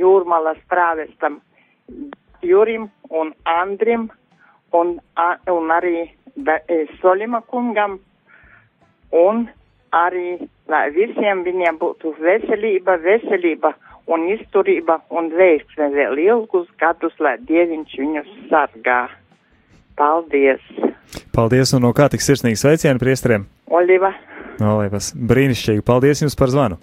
jūrmalas 0.00 0.58
prāvestam 0.70 1.40
Jurim 2.42 2.88
un 3.10 3.32
Andrim 3.48 4.08
un, 4.72 4.98
un 5.50 5.72
arī 5.74 5.96
e, 6.04 6.78
Solima 7.00 7.40
kungam 7.40 7.98
un 9.14 9.46
arī, 9.94 10.36
lai 10.68 10.88
visiem 10.92 11.44
viņiem 11.46 11.78
būtu 11.80 12.14
veselība, 12.20 12.98
veselība 13.02 13.72
un 14.08 14.26
izturība 14.32 15.00
un 15.14 15.30
veiksme 15.36 15.90
vēl 15.94 16.18
ilgus 16.24 16.68
gadus, 16.80 17.14
lai 17.22 17.36
Dieviņš 17.48 17.96
viņus 18.02 18.30
sargā. 18.50 19.00
Paldies! 19.98 20.62
Paldies, 21.34 21.72
un 21.74 21.82
no 21.86 21.92
kā 21.96 22.08
tik 22.12 22.22
sirsnīgi 22.22 22.60
sveicieni 22.60 23.00
priesteriem? 23.02 23.48
Oliva, 23.72 24.12
Olivas, 24.58 25.12
brīnišķīgi, 25.14 25.84
paldies 25.86 26.22
jums 26.24 26.36
par 26.38 26.50
zvanu. 26.54 26.78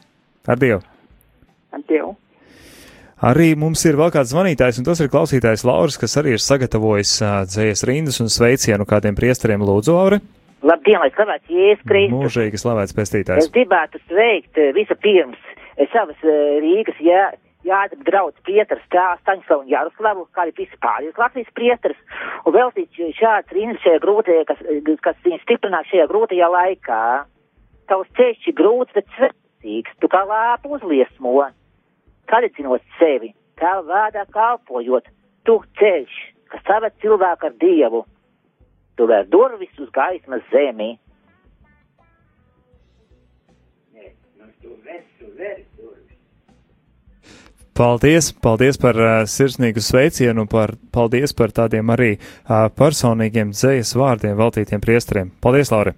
Ar 0.47 0.59
Dievu! 0.61 0.83
ar 1.75 1.83
Dievu! 1.89 2.13
Arī 3.25 3.53
mums 3.57 3.81
ir 3.87 3.95
vēl 3.97 4.11
kāds 4.11 4.33
zvanītājs, 4.33 4.77
un 4.81 4.85
tas 4.87 4.99
ir 5.01 5.09
klausītājs 5.11 5.63
Lauris, 5.65 5.95
kas 5.97 6.17
arī 6.19 6.35
ir 6.35 6.41
sagatavojis 6.43 7.13
uh, 7.23 7.37
dzējas 7.47 7.85
rindas 7.87 8.19
un 8.21 8.29
sveicienu 8.31 8.85
kādiem 8.87 9.15
priesteriem 9.17 9.63
lūdzu, 9.63 9.95
Lauri. 9.95 10.19
Labdien, 10.65 10.99
lai 10.99 11.11
slavēts 11.15 11.51
Jēzus 11.51 11.85
Kristus. 11.87 12.15
Mūžīgi 12.15 12.59
slavēts 12.59 12.91
Es 12.91 12.97
pestītājs. 12.97 13.49
gribētu 13.55 14.01
sveikt 14.09 14.59
vispirms 14.75 15.37
eh, 15.37 15.54
savas 15.91 16.19
eh, 16.23 16.59
Rīgas 16.63 16.99
jā, 17.03 17.23
jāda 17.65 17.97
draudz 18.07 18.37
prietars 18.47 18.83
tā 18.93 19.05
Staņslavu 19.23 19.65
un 19.65 19.71
Jaroslavu, 19.71 20.27
kā 20.35 20.45
arī 20.45 20.53
visi 20.59 20.79
pārējais 20.83 21.19
Latvijas 21.19 21.51
prietars, 21.57 22.01
un 22.45 22.55
veltīt 22.55 22.99
šāds 23.17 23.55
rindas 23.55 23.83
šajā 23.83 24.01
grūtajā, 24.03 24.45
kas, 24.51 24.61
eh, 24.69 24.93
kas 25.03 25.19
viņu 25.25 25.41
stiprinās 25.43 25.89
šajā 25.91 26.07
grūtajā 26.11 26.51
laikā. 26.57 27.01
Tavs 27.89 28.09
ceļš 28.17 28.47
ir 28.49 28.57
grūts, 28.57 28.95
bet 28.97 29.09
svētīgs, 29.17 29.97
tu 30.01 30.09
kā 30.09 30.23
lāpu 30.25 30.73
uzliesmo, 30.77 31.49
karidzinot 32.31 32.81
sevi, 32.99 33.33
tā 33.59 33.77
vārdā 33.85 34.25
kalpojot, 34.33 35.05
tu 35.45 35.59
ceļš, 35.79 36.15
kas 36.49 36.65
saved 36.65 36.95
cilvēku 37.03 37.49
ar 37.49 37.57
Dievu, 37.61 38.05
tu 38.97 39.07
vēr 39.09 39.27
durvis 39.29 39.75
uz 39.79 39.91
gaismas 39.93 40.41
zemi. 40.51 40.95
Paldies, 47.75 48.29
paldies 48.31 48.77
par 48.79 48.95
uh, 48.95 49.13
sirsnīgu 49.27 49.81
sveicienu, 49.83 50.45
par, 50.47 50.77
paldies 50.95 51.35
par 51.35 51.51
tādiem 51.51 51.89
arī 51.91 52.13
uh, 52.15 52.69
personīgiem 52.71 53.49
dzējas 53.51 53.89
vārdiem 53.99 54.37
veltītiem 54.39 54.79
priesteriem. 54.79 55.33
Paldies, 55.43 55.73
Lauri! 55.73 55.91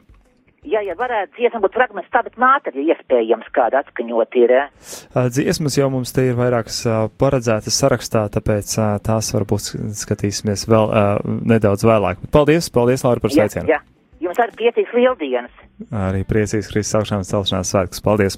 Ja, 0.65 0.81
ja 0.81 0.95
varētu 0.97 1.37
dziesmu 1.37 1.61
būt 1.63 1.77
fragments, 1.77 2.09
tā, 2.09 2.23
bet 2.25 2.39
māte 2.41 2.73
ir 2.73 2.89
iespējams 2.95 3.51
kāda 3.53 3.83
atskaņot 3.83 4.39
ir. 4.41 4.55
eh? 4.57 4.87
Uh, 5.13 5.29
dziesmas 5.29 5.77
jau 5.77 5.91
mums 5.93 6.15
te 6.17 6.25
ir 6.31 6.39
vairākas 6.39 6.79
uh, 6.89 6.95
paredzētas 7.21 7.77
sarakstā, 7.77 8.25
tāpēc 8.33 8.73
uh, 8.81 8.95
tās 9.05 9.29
varbūt 9.37 9.69
skatīsimies 10.01 10.65
vēl 10.65 10.89
uh, 10.89 11.21
nedaudz 11.53 11.85
vēlāk. 11.85 12.25
Bet 12.25 12.33
paldies, 12.33 12.71
paldies, 12.73 13.05
Lauri, 13.05 13.21
par 13.21 13.37
sveicienu! 13.37 13.69
Jā, 13.69 13.77
jā. 13.77 13.96
Jums 14.27 14.41
arī 14.43 14.57
priecīgs 14.59 14.91
lieldienas. 14.91 15.59
Arī 15.95 16.25
priecīgs 16.27 16.67
Kristus 16.67 16.97
augšām 16.99 17.21
celšanās 17.23 17.69
svētkus. 17.71 18.03
Paldies! 18.03 18.35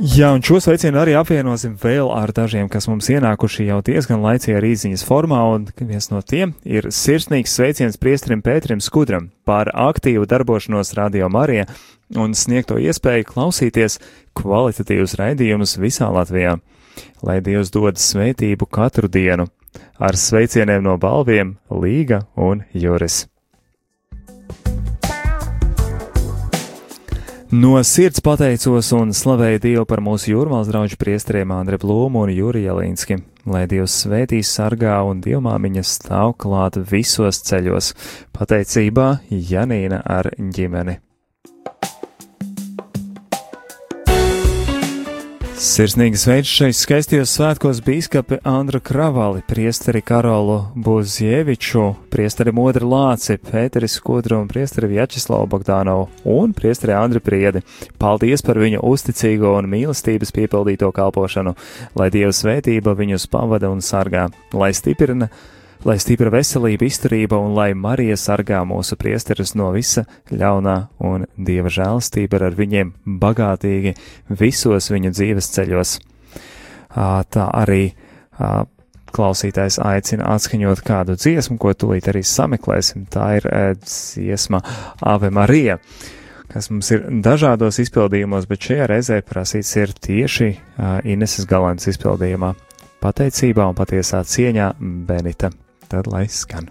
Jā, 0.00 0.30
un 0.32 0.40
šo 0.40 0.56
sveicienu 0.64 0.96
arī 0.96 1.12
apvienosim 1.14 1.74
vēl 1.78 2.08
ar 2.10 2.32
dažiem, 2.34 2.70
kas 2.72 2.88
mums 2.88 3.10
ienākuši 3.12 3.66
jau 3.68 3.82
diezgan 3.84 4.22
laicīgi 4.24 4.56
ar 4.56 4.64
īziņas 4.64 5.04
formā, 5.04 5.42
un 5.52 5.68
viens 5.76 6.08
no 6.08 6.22
tiem 6.24 6.54
ir 6.64 6.88
sirsnīgs 6.88 7.52
sveiciens 7.54 8.00
priestrim 8.00 8.40
Pēterim 8.42 8.80
Skudram 8.80 9.28
par 9.44 9.68
aktīvu 9.68 10.24
darbošanos 10.26 10.94
Radio 10.96 11.28
Marija 11.28 11.68
un 12.16 12.32
sniegto 12.32 12.80
iespēju 12.80 13.28
klausīties 13.28 14.00
kvalitatīvus 14.40 15.18
raidījumus 15.20 15.76
visā 15.78 16.08
Latvijā. 16.10 16.56
Lai 17.22 17.38
Dievs 17.44 17.70
dod 17.70 18.00
svētību 18.00 18.66
katru 18.72 19.12
dienu, 19.12 19.50
ar 19.98 20.16
sveicieniem 20.16 20.82
no 20.84 20.96
balviem 21.00 21.56
Līga 21.70 22.24
un 22.36 22.64
Juris. 22.72 23.26
No 27.50 27.80
sirds 27.82 28.22
pateicos 28.22 28.92
un 28.94 29.10
slavēju 29.10 29.58
Dievu 29.64 29.82
par 29.90 29.98
mūsu 30.06 30.30
jūrmālas 30.30 30.70
draugu 30.70 30.94
priesteriem 31.00 31.50
Andre 31.50 31.80
Blūmu 31.82 32.22
un 32.22 32.30
Juriju 32.30 32.68
Jelīnski, 32.68 33.18
lai 33.50 33.64
Dievs 33.66 33.96
svētīs 34.04 34.54
sargā 34.54 35.00
un 35.02 35.18
dievmāmiņa 35.24 35.82
stāv 35.82 36.36
klāt 36.38 36.78
visos 36.92 37.42
ceļos. 37.50 37.92
Pateicībā 38.38 39.12
Janīna 39.34 40.04
ar 40.06 40.30
ģimeni. 40.38 41.00
Sirsnīgi 45.60 46.16
sveic 46.16 46.46
šeit 46.48 46.76
skaistajos 46.78 47.34
svētkos 47.36 47.82
bīskapi 47.84 48.38
Andru 48.48 48.78
Kravali, 48.80 49.42
priesteri 49.44 50.00
Karolu 50.00 50.54
Buzjeviču, 50.72 51.82
priesteri 52.08 52.54
Modri 52.56 52.88
Lāci, 52.88 53.36
Pēteri 53.36 53.90
Skudru 53.92 54.38
un 54.40 54.48
priesteri 54.48 54.88
Vjačeslavu 54.94 55.50
Bogdanovu 55.52 56.08
un 56.32 56.56
priesteri 56.56 56.96
Andri 56.96 57.20
Priedi. 57.20 57.60
Paldies 58.00 58.40
par 58.40 58.56
viņu 58.56 58.80
uzticīgo 58.88 59.52
un 59.58 59.68
mīlestības 59.68 60.32
piepildīto 60.32 60.88
kalpošanu, 60.96 61.52
lai 61.92 62.08
Dieva 62.08 62.32
svētība 62.32 62.96
viņus 62.96 63.28
pavada 63.28 63.68
un 63.68 63.84
sargā, 63.84 64.30
lai 64.56 64.72
stiprina 64.72 65.28
lai 65.84 65.96
stipra 66.02 66.30
veselība, 66.32 66.86
izturība 66.86 67.38
un 67.40 67.54
lai 67.56 67.72
Marija 67.78 68.18
sargā 68.20 68.60
mūsu 68.68 68.98
priesterus 69.00 69.54
no 69.58 69.70
visa 69.74 70.04
ļaunā 70.30 70.76
un 71.06 71.26
dieva 71.36 71.72
žēlastība 71.72 72.38
ir 72.38 72.46
ar 72.50 72.58
viņiem 72.58 72.92
bagātīgi 73.22 73.96
visos 74.40 74.90
viņu 74.92 75.14
dzīves 75.16 75.50
ceļos. 75.56 75.96
Tā 76.90 77.48
arī 77.62 77.82
klausītājs 79.10 79.80
aicina 79.82 80.30
atskaņot 80.36 80.84
kādu 80.86 81.16
dziesmu, 81.18 81.58
ko 81.58 81.74
tūlīt 81.74 82.10
arī 82.12 82.22
sameklēsim. 82.26 83.08
Tā 83.10 83.26
ir 83.40 83.50
dziesma 83.82 84.62
Ave 85.00 85.32
Marija 85.34 85.80
kas 86.50 86.66
mums 86.70 86.90
ir 86.90 87.04
dažādos 87.22 87.78
izpildījumos, 87.78 88.48
bet 88.50 88.66
šajā 88.66 88.88
reizē 88.90 89.20
prasīts 89.22 89.70
ir 89.78 89.94
tieši 89.94 90.50
Ineses 91.06 91.46
Galantas 91.50 91.92
izpildījumā. 91.94 92.54
Pateicībā 93.00 93.70
un 93.70 93.78
patiesā 93.78 94.24
cieņā 94.26 94.72
Benita. 95.08 95.54
Tad 95.90 96.06
lai 96.06 96.28
skan. 96.30 96.70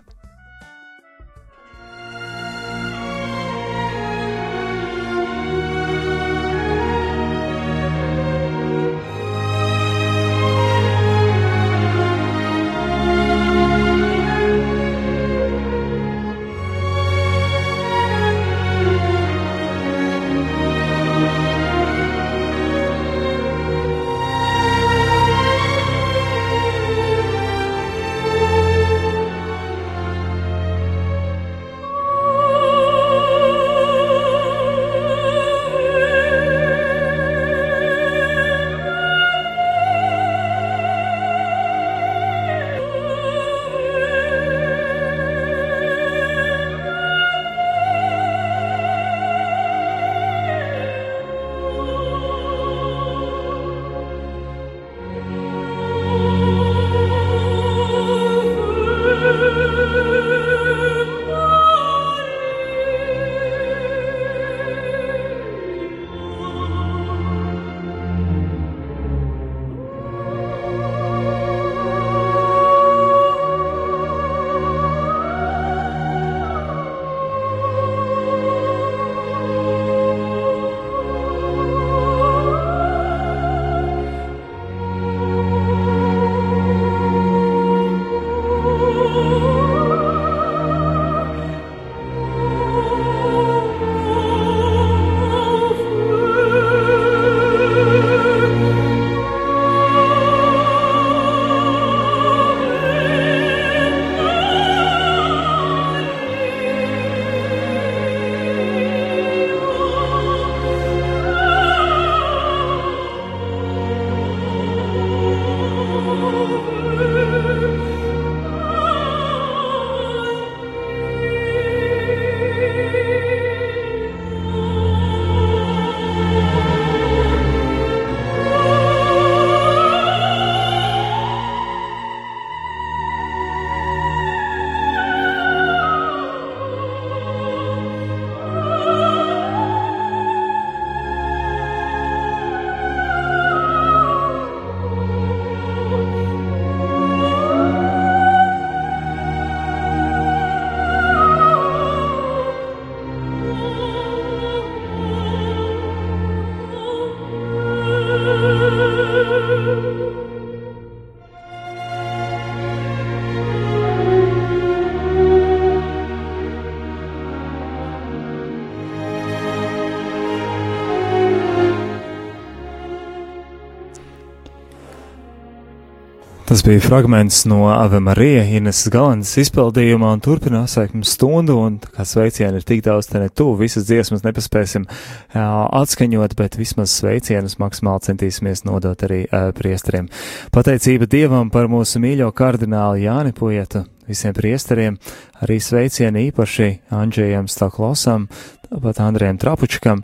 Tas 176.60 176.66
bija 176.66 176.80
fragments 176.80 177.46
no 177.46 177.68
Ave 177.68 178.00
Marija 178.04 178.42
Ines 178.44 178.82
Galandas 178.92 179.30
izpildījumā 179.40 180.10
un 180.12 180.20
turpinās 180.20 180.74
mums 180.92 181.14
stundu, 181.16 181.56
un 181.56 181.78
kā 181.80 182.04
sveicieni 182.04 182.60
ir 182.60 182.66
tik 182.68 182.82
daudz, 182.84 183.08
te 183.08 183.22
ne 183.22 183.30
tu, 183.32 183.46
visas 183.56 183.86
dziesmas 183.88 184.26
nepaspēsim 184.26 184.84
jā, 184.84 185.46
atskaņot, 185.80 186.36
bet 186.36 186.58
vismaz 186.60 186.98
sveicienus 187.00 187.56
maksimāli 187.64 188.04
centīsimies 188.10 188.66
nodot 188.68 189.08
arī 189.08 189.22
uh, 189.30 189.54
priesteriem. 189.56 190.12
Pateicība 190.52 191.08
Dievam 191.08 191.48
par 191.48 191.72
mūsu 191.72 192.04
mīļo 192.04 192.28
kardināli 192.36 193.08
Jāni 193.08 193.32
Pujietu, 193.40 193.86
visiem 194.12 194.36
priesteriem, 194.36 195.00
arī 195.40 195.62
sveicieni 195.64 196.28
īpaši 196.28 196.72
Andžējam 196.92 197.48
Staklosam, 197.48 198.28
tāpat 198.68 199.00
Andrejam 199.08 199.40
Trapučkam, 199.40 200.04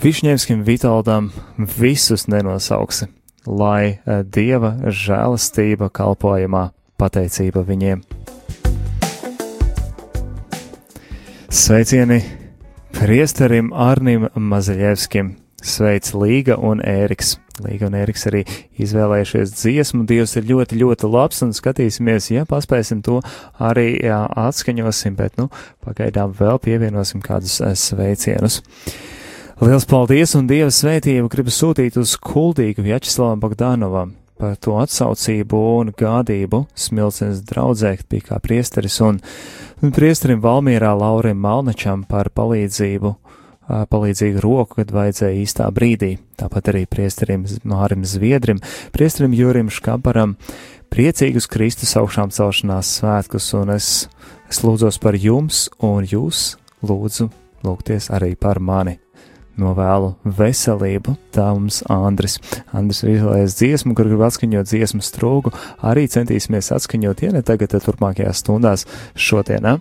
Višņevskim 0.00 0.64
Vitaldam, 0.64 1.28
visus 1.76 2.24
nenosauksi 2.32 3.12
lai 3.46 3.96
eh, 3.96 4.22
Dieva 4.24 4.74
žēlastība 4.84 5.90
kalpojumā 5.94 6.70
pateicība 7.00 7.64
viņiem. 7.64 8.02
Sveicieni 11.50 12.20
priesterim 12.94 13.72
Arnim 13.74 14.28
Mazaļevskim, 14.34 15.32
sveic 15.62 16.12
Līga 16.14 16.56
un 16.62 16.82
Ēriks. 16.84 17.38
Līga 17.64 17.88
un 17.90 17.96
Ēriks 17.98 18.28
arī 18.30 18.44
izvēlējušies 18.80 19.54
dziesmu, 19.58 20.04
Dievs 20.08 20.36
ir 20.38 20.46
ļoti, 20.48 20.78
ļoti 20.80 21.10
labs 21.10 21.42
un 21.44 21.54
skatīsimies, 21.56 22.30
ja 22.32 22.46
paspēsim 22.48 23.02
to 23.04 23.18
arī 23.58 23.92
jā, 23.98 24.22
atskaņosim, 24.46 25.16
bet, 25.18 25.36
nu, 25.40 25.50
pagaidām 25.84 26.36
vēl 26.38 26.62
pievienosim 26.62 27.24
kādus 27.24 27.58
eh, 27.64 27.74
sveicienus. 27.74 28.60
Liels 29.60 29.84
paldies 29.84 30.30
un 30.38 30.46
Dieva 30.48 30.70
svētību 30.72 31.28
gribu 31.28 31.52
sūtīt 31.52 31.98
uz 32.00 32.14
kuldīgu 32.16 32.80
Vjačeslavam 32.80 33.42
Bogdanovam 33.42 34.14
par 34.40 34.54
to 34.56 34.78
atsaucību 34.80 35.58
un 35.82 35.90
gādību 35.92 36.62
smilcenes 36.72 37.42
draudzē, 37.44 37.90
bija 38.08 38.30
kā 38.30 38.38
priesteris 38.40 38.96
un, 39.04 39.18
un 39.84 39.92
priesterim 39.92 40.40
Valmierā 40.40 40.94
Laurim 40.96 41.36
Malnečam 41.44 42.06
par 42.08 42.30
palīdzību, 42.32 43.10
palīdzīgu 43.92 44.40
roku, 44.40 44.78
kad 44.80 44.94
vajadzēja 44.96 45.42
īstā 45.42 45.68
brīdī. 45.76 46.14
Tāpat 46.40 46.72
arī 46.72 46.86
priesterim 46.88 47.44
Mārim 47.60 48.08
Zviedrim, 48.08 48.64
priesterim 48.96 49.36
Jurim 49.36 49.68
Škabaram, 49.68 50.38
priecīgus 50.88 51.50
Kristus 51.52 51.92
augšām 52.00 52.32
celšanās 52.32 52.96
svētkus, 53.02 53.52
un 53.60 53.76
es, 53.76 54.08
es 54.48 54.64
lūdzos 54.64 55.02
par 55.04 55.20
jums, 55.20 55.66
un 55.84 56.08
jūs 56.08 56.54
lūdzu 56.80 57.28
lūgties 57.68 58.08
arī 58.16 58.32
par 58.40 58.56
mani 58.56 58.96
novēlu 59.60 60.14
veselību. 60.24 61.14
Tā 61.34 61.50
mums 61.54 61.82
Andris. 61.92 62.38
Andris 62.76 63.04
ir 63.04 63.14
izvēlējies 63.14 63.56
dziesmu, 63.60 63.94
kur 63.98 64.10
grib 64.10 64.24
atskaņot 64.26 64.70
dziesmu 64.70 65.04
strūgu. 65.04 65.54
Arī 65.86 66.06
centīsimies 66.10 66.72
atskaņot, 66.76 67.24
ja 67.26 67.32
ne 67.36 67.44
tagad, 67.46 67.74
tad 67.74 67.86
turpmākajās 67.86 68.42
stundās 68.44 68.86
šodienā. 69.14 69.78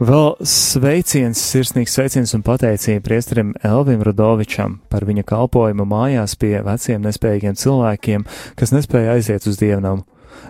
Vēl 0.00 0.30
sveiciens, 0.48 1.36
sirsnīgs 1.52 1.92
sveiciens 1.92 2.32
un 2.32 2.40
pateicība 2.40 3.02
priesterim 3.04 3.50
Elvim 3.60 4.00
Rudovičam 4.06 4.78
par 4.88 5.04
viņa 5.04 5.26
kalpojumu 5.28 5.84
mājās 5.84 6.38
pie 6.40 6.54
veciem 6.64 7.04
nespējīgiem 7.04 7.58
cilvēkiem, 7.60 8.24
kas 8.56 8.72
nespēja 8.72 9.18
aiziet 9.18 9.44
uz 9.44 9.60
dievnamu, 9.60 10.06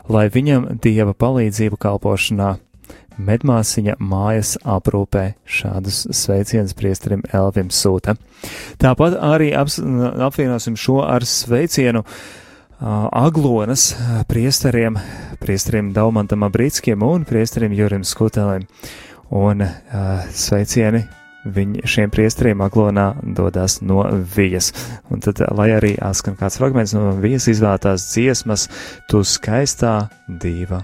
lai 0.06 0.28
viņam 0.30 0.68
dieva 0.78 1.18
palīdzību 1.18 1.82
kalpošanā 1.82 2.52
medmāsiņa 3.26 3.96
mājas 4.00 4.56
aprūpē 4.64 5.24
šādus 5.48 6.06
sveicienus 6.16 6.76
priesterim 6.78 7.24
Elvim 7.36 7.70
sūta. 7.74 8.16
Tāpat 8.80 9.18
arī 9.20 9.50
aps, 9.56 9.78
apvienosim 9.80 10.78
šo 10.80 11.00
ar 11.06 11.26
sveicienu 11.26 12.04
Aglonas 12.80 13.90
priesteriem, 14.30 14.96
priesteriem 15.42 15.92
Daumantam 15.92 16.46
Abrītskiem 16.48 17.04
un 17.04 17.26
priesteriem 17.28 17.76
Jurim 17.76 18.06
Skutelim. 18.08 18.64
Un 19.30 19.60
uh, 19.62 20.24
sveicieni 20.34 21.04
viņi 21.44 21.84
šiem 21.88 22.10
priesteriem 22.12 22.64
aglonā 22.64 23.12
dodas 23.36 23.78
no 23.84 24.02
vijas. 24.36 24.72
Un 25.12 25.22
tad, 25.24 25.42
lai 25.56 25.70
arī 25.76 25.92
atskan 26.02 26.38
kāds 26.40 26.60
fragments 26.60 26.96
no 26.96 27.12
vijas 27.20 27.48
izvēlētās 27.52 28.10
dziesmas, 28.12 28.68
tu 29.12 29.22
skaistā 29.24 30.08
dīva 30.26 30.82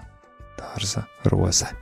dārza 0.60 1.06
roze. 1.32 1.72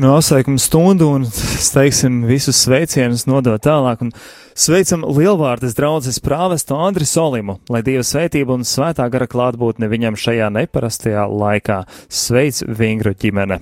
Turpinām 0.00 0.16
apsveikumu 0.16 0.56
stundu 0.56 1.06
un 1.12 1.24
steigsim 1.28 2.22
visus 2.24 2.56
sveicienus 2.64 3.26
nodot 3.28 3.60
tālāk. 3.60 4.00
Un 4.00 4.14
sveicam 4.56 5.02
lielvārdas 5.04 5.74
draudzes 5.76 6.22
prāvestu 6.24 6.72
Andri 6.72 7.04
Solimu, 7.04 7.58
lai 7.68 7.82
Dieva 7.84 8.00
svētība 8.00 8.56
un 8.56 8.64
svētā 8.64 9.10
gara 9.12 9.28
klātbūtne 9.28 9.90
viņam 9.92 10.16
šajā 10.16 10.48
neparastajā 10.56 11.26
laikā. 11.28 11.82
Sveic 12.08 12.62
Vingru 12.80 13.12
ģimene! 13.12 13.60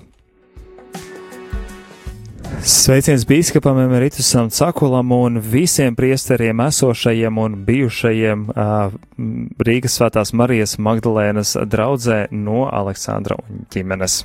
Sveiciens 2.63 3.27
bīskapam 3.27 3.83
Emeritusam 3.89 4.53
Cakulam 4.55 5.11
un 5.19 5.43
visiem 5.43 5.99
priesteriem 5.99 6.63
esošajiem 6.69 7.43
un 7.49 7.59
bijušajiem 7.67 8.47
uh, 8.55 8.95
Rīgas 9.59 9.99
svētās 9.99 10.31
Marijas 10.39 10.79
Magdalēnas 10.79 11.57
draudzē 11.67 12.29
no 12.31 12.69
Aleksandra 12.71 13.43
un 13.43 13.67
ģimenes. 13.75 14.23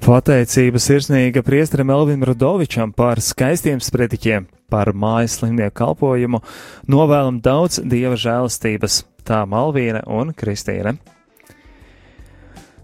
Pateicība 0.00 0.80
sirsnīga 0.80 1.42
priesterim 1.44 1.90
Elvim 1.92 2.22
Rudovičam 2.24 2.88
par 2.96 3.20
skaistiem 3.20 3.82
sprediķiem, 3.84 4.46
par 4.72 4.94
mājas 4.96 5.36
slimnieku 5.36 5.74
kalpojumu, 5.82 6.40
novēlam 6.88 7.42
daudz 7.44 7.82
dieva 7.84 8.16
žēlastības, 8.16 9.02
tā 9.28 9.42
Malvīna 9.44 10.00
un 10.08 10.32
Kristīna. 10.32 10.94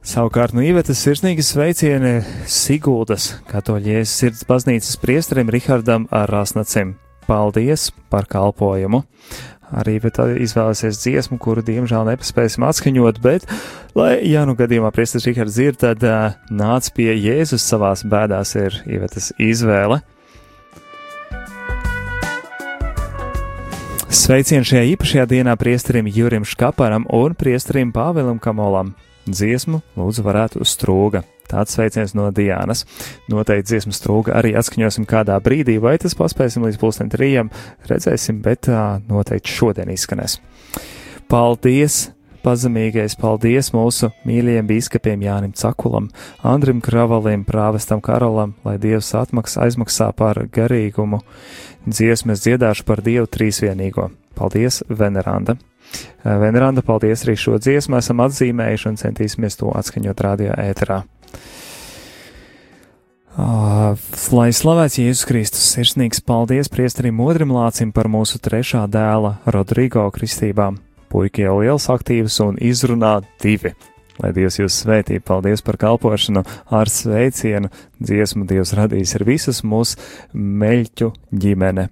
Savukārt 0.07 0.53
no 0.53 0.61
Ivetas 0.63 1.01
sirsnīgas 1.03 1.55
sveicieni 1.55 2.21
Siguldas, 2.45 3.33
katoļies 3.49 4.13
sirds 4.13 4.45
baznīcas 4.47 5.01
priesterim 5.01 5.49
Rihardam 5.51 6.05
Rāsnacim. 6.13 6.99
Paldies 7.27 7.91
par 8.11 8.29
kalpojumu! 8.31 9.03
Arī 9.75 9.97
izvēlēsies 9.99 11.01
dziesmu, 11.03 11.41
kuru 11.43 11.65
diemžēl 11.67 12.07
nepaspēsim 12.07 12.63
atskaņot, 12.69 13.17
bet, 13.19 13.49
lai, 13.99 14.21
ja 14.31 14.45
nu 14.47 14.55
gadījumā 14.55 14.93
priesteris 14.95 15.27
Rihards 15.27 15.57
dzird, 15.59 15.81
tad 15.83 16.05
uh, 16.07 16.37
nāc 16.55 16.87
pie 16.95 17.11
Jēzus 17.19 17.67
savās 17.67 18.05
bēdās 18.07 18.55
ir 18.61 18.79
Ivetas 18.87 19.33
izvēle. 19.43 20.05
Sveicien 24.07 24.63
šajā 24.63 24.87
īpašajā 24.95 25.27
dienā 25.35 25.57
priesterim 25.59 26.07
Jurim 26.07 26.47
Škaparam 26.47 27.05
un 27.11 27.35
priesterim 27.35 27.91
Pāvilam 27.95 28.39
Kamolam. 28.43 28.95
Dziesmu 29.27 29.81
lūdzu 29.99 30.23
varētu 30.23 30.63
uz 30.63 30.71
strūga. 30.77 31.25
Tāds 31.51 31.77
sveiciens 31.77 32.15
no 32.19 32.29
Diānas. 32.35 32.85
Noteikti 33.31 33.73
dziesmu 33.73 33.95
strūga 33.95 34.35
arī 34.39 34.53
atskaņosim 34.59 35.07
kādā 35.07 35.39
brīdī, 35.43 35.77
vai 35.83 35.97
tas 36.03 36.15
paspēsim 36.19 36.67
līdz 36.67 36.79
pusdien 36.83 37.11
trījiem, 37.11 37.51
redzēsim, 37.91 38.41
bet 38.43 38.71
uh, 38.71 38.99
noteikti 39.11 39.55
šodien 39.55 39.91
izskanēs. 39.95 40.41
Paldies! 41.31 42.07
Pazemīgais 42.47 43.17
paldies 43.19 43.73
mūsu 43.75 44.13
mīļajiem 44.23 44.69
biskupiem 44.69 45.25
Jānim 45.27 45.55
Cakulam, 45.59 46.13
Andrim 46.47 46.79
Kravalim, 46.79 47.43
Prāvestam 47.43 47.99
Karolam, 47.99 48.53
lai 48.63 48.77
Dievs 48.79 49.09
atmaks 49.19 49.59
aizmaksā 49.59 50.13
par 50.15 50.39
garīgumu. 50.55 51.25
Dziesmas 51.91 52.47
dziedāšu 52.47 52.87
par 52.87 53.03
Dievu 53.03 53.27
trīsvienīgo. 53.27 54.13
Paldies, 54.39 54.85
Veneranda! 54.87 55.57
Veneranda, 56.25 56.83
paldies 56.83 57.23
arī 57.27 57.37
šo 57.39 57.61
dziesmu 57.63 58.01
esam 58.01 58.25
atzīmējuši 58.25 58.89
un 58.91 58.99
centīsimies 59.01 59.61
to 59.61 59.71
atskaņot 59.79 60.25
radio 60.27 60.57
ēterā. 60.59 61.03
Uh, 63.37 63.93
lai 64.33 64.49
slavēts 64.57 64.97
Jēzus 64.97 65.27
Kristus, 65.29 65.65
sirsnīgs 65.75 66.23
paldies 66.25 66.71
priesterim 66.73 67.19
Modrim 67.21 67.51
Lācim 67.53 67.91
par 67.93 68.09
mūsu 68.09 68.41
trešā 68.41 68.87
dēla 68.89 69.35
Rodrigo 69.53 70.07
kristībām. 70.15 70.79
Puiki 71.13 71.45
jau 71.45 71.59
liels 71.61 71.91
aktīvs 71.93 72.41
un 72.47 72.57
izrunā 72.57 73.19
divi. 73.43 73.75
Lai 74.23 74.31
Dievs 74.33 74.57
jūs 74.57 74.79
svētī, 74.81 75.19
paldies 75.21 75.61
par 75.61 75.77
kalpošanu 75.77 76.43
ar 76.73 76.89
sveicienu, 76.89 77.69
dziesmu 78.01 78.47
Dievs 78.49 78.73
radījis 78.79 79.13
ar 79.19 79.27
visas 79.29 79.61
mūsu 79.61 80.01
meļķu 80.33 81.11
ģimene. 81.37 81.91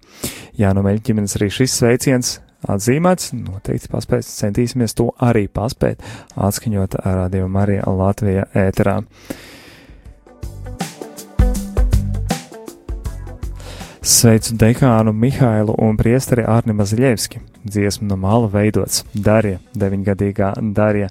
Jā, 0.57 0.73
no 0.73 0.81
meļķu 0.87 1.11
ģimenes 1.11 1.37
arī 1.37 1.51
šis 1.53 1.77
sveiciens 1.83 2.39
atzīmēts, 2.71 3.33
noteikti 3.37 3.91
paspēt, 3.93 4.27
centīsimies 4.29 4.97
to 4.99 5.11
arī 5.23 5.47
paspēt, 5.49 6.03
atskaņot 6.37 6.99
Radio 7.05 7.49
Marija 7.49 7.89
Latvija 7.91 8.47
ēterā. 8.55 9.01
Sveicu 14.05 14.53
dekānu 14.61 15.15
Mihailu 15.17 15.73
un 15.81 15.97
priesteri 15.97 16.43
Ārni 16.45 16.75
Maziļevski. 16.77 17.41
Dziesmu 17.65 18.11
no 18.11 18.19
māla 18.21 18.51
veidots 18.53 19.01
Darija, 19.17 19.63
deviņgadīgā 19.81 20.51
Darija. 20.77 21.09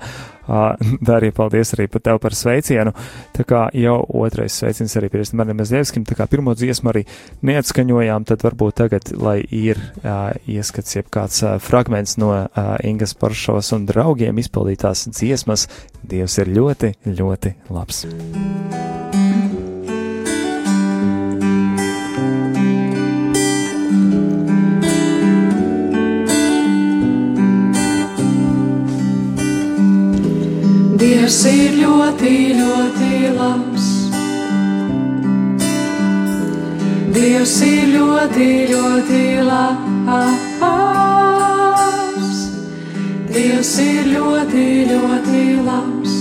Darija, 1.07 1.35
paldies 1.35 1.73
arī 1.75 1.87
par 1.91 2.03
tev 2.05 2.19
par 2.23 2.35
sveicienu. 2.37 2.93
Tā 3.35 3.45
kā 3.47 3.65
jau 3.77 3.97
otrais 4.23 4.55
sveiciens 4.59 4.97
arī 4.99 5.11
priesterim 5.13 5.43
Ārni 5.43 5.57
Maziļevskim, 5.59 6.05
tā 6.07 6.17
kā 6.19 6.27
pirmo 6.31 6.55
dziesmu 6.57 6.91
arī 6.93 7.05
neatskaņojām, 7.45 8.27
tad 8.29 8.45
varbūt 8.45 8.79
tagad, 8.83 9.13
lai 9.17 9.39
ir 9.43 9.79
ieskats 10.49 10.97
jeb 10.97 11.11
kāds 11.13 11.43
fragments 11.63 12.17
no 12.21 12.33
Ingas 12.83 13.15
Paršovas 13.19 13.73
un 13.77 13.87
draugiem 13.89 14.41
izpildītās 14.43 15.07
dziesmas, 15.13 15.67
Dievs 16.03 16.35
ir 16.43 16.51
ļoti, 16.51 16.91
ļoti 17.07 17.55
labs. 17.71 18.03
Dievs 31.23 31.45
ir 31.47 31.75
ļoti, 31.79 32.31
ļoti 32.57 33.09
labs. 33.37 33.85
Dievs 37.15 37.53
ir 37.63 37.85
ļoti, 37.93 38.47
ļoti 38.67 39.21
labs. 39.47 40.03
Dievs 43.31 43.71
ir 43.85 44.11
ļoti, 44.11 44.65
ļoti 44.91 45.45
labs. 45.69 46.19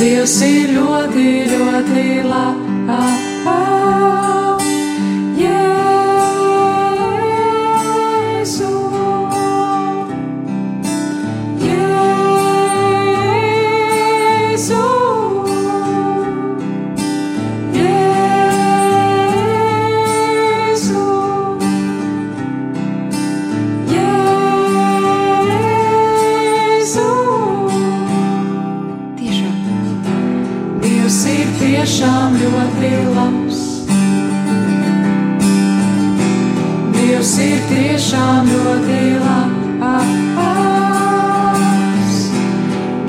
Dievs 0.00 0.40
ir 0.48 0.74
ļoti, 0.78 1.28
ļoti 1.52 2.08
labs. 2.32 2.98
Jēzu. 5.44 5.97
Dievs 37.18 37.38
ir 37.42 37.62
tiešām 37.66 38.46
ļoti 38.46 38.98
labs. 39.18 39.72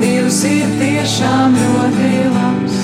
Dievs 0.00 0.40
ir 0.50 0.72
tiešām 0.80 1.54
ļoti 1.54 2.10
labs. 2.34 2.80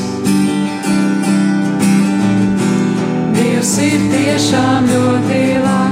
Dievs 3.41 3.75
ir 3.89 4.07
tiešām 4.15 4.87
ļoti 4.93 5.43
labs. 5.67 5.86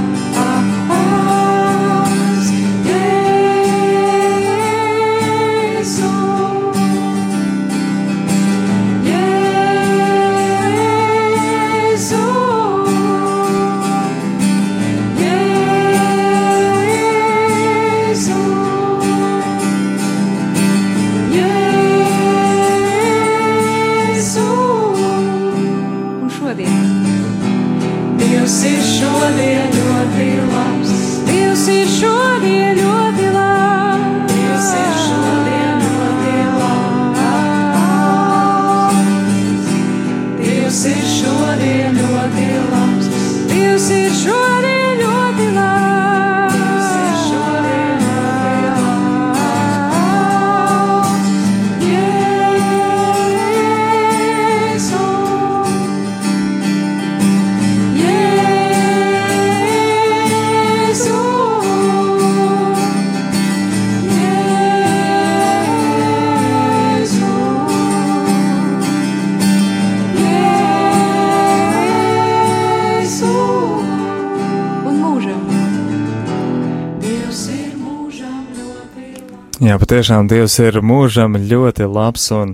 Jā, 79.63 79.77
patiešām 79.79 80.27
Dievs 80.27 80.57
ir 80.59 80.81
mūžam 80.83 81.37
ļoti 81.39 81.85
labs 81.87 82.25
un 82.35 82.49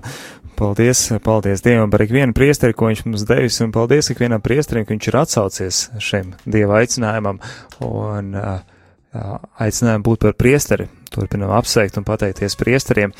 paldies, 0.59 1.07
paldies 1.25 1.63
Dievam 1.65 1.89
par 1.89 2.03
ikvienu 2.05 2.35
priesteri, 2.37 2.75
ko 2.77 2.91
viņš 2.91 3.01
mums 3.07 3.23
devis, 3.25 3.57
un 3.65 3.71
paldies 3.73 4.11
ikvienam 4.13 4.43
priesterim, 4.45 4.85
ka 4.85 4.93
viņš 4.93 5.07
ir 5.09 5.17
atsaucies 5.17 5.79
šim 5.97 6.35
Dieva 6.45 6.77
aicinājumam 6.83 7.39
un 7.87 8.35
uh, 8.37 8.59
aicinājumu 9.57 10.05
būt 10.11 10.27
par 10.27 10.37
priesteri. 10.37 10.85
Turpinam 11.09 11.55
apsveikt 11.57 11.97
un 11.97 12.05
pateikties 12.05 12.53
priesteriem. 12.59 13.15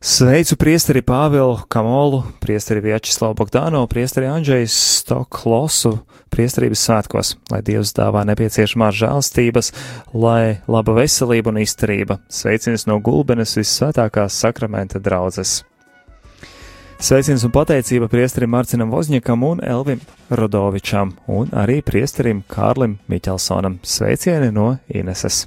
Sveicu 0.00 0.56
priesteri 0.56 1.02
Pāvilu 1.04 1.58
Kamolu, 1.68 2.22
priesteri 2.40 2.80
Vjačeslavu 2.80 3.34
Bogdāno, 3.36 3.82
priesteri 3.84 4.30
Andžeju 4.32 4.70
Stoklosu, 4.72 5.98
priesterības 6.32 6.84
svētkos, 6.86 7.34
lai 7.52 7.60
Dievs 7.66 7.92
dāvā 7.92 8.22
nepieciešamās 8.30 8.96
žēlstības, 8.96 9.68
lai 10.16 10.62
laba 10.72 10.96
veselība 10.96 11.52
un 11.52 11.60
izturība. 11.60 12.16
Sveiciens 12.32 12.86
no 12.88 12.96
Gulbenes 12.96 13.52
visvētākās 13.60 14.40
sakramenta 14.40 14.96
draudzes. 15.04 15.66
Sveiciens 16.96 17.44
un 17.44 17.52
pateicība 17.52 18.08
priesterim 18.08 18.56
Marcinam 18.56 18.96
Vozņakam 18.96 19.44
un 19.52 19.60
Elvim 19.60 20.00
Rodovičam, 20.32 21.12
un 21.28 21.52
arī 21.52 21.82
priesterim 21.84 22.40
Kārlim 22.48 22.96
Miķelsonam. 23.04 23.82
Sveicieni 23.84 24.48
no 24.48 24.78
Ineses! 24.88 25.44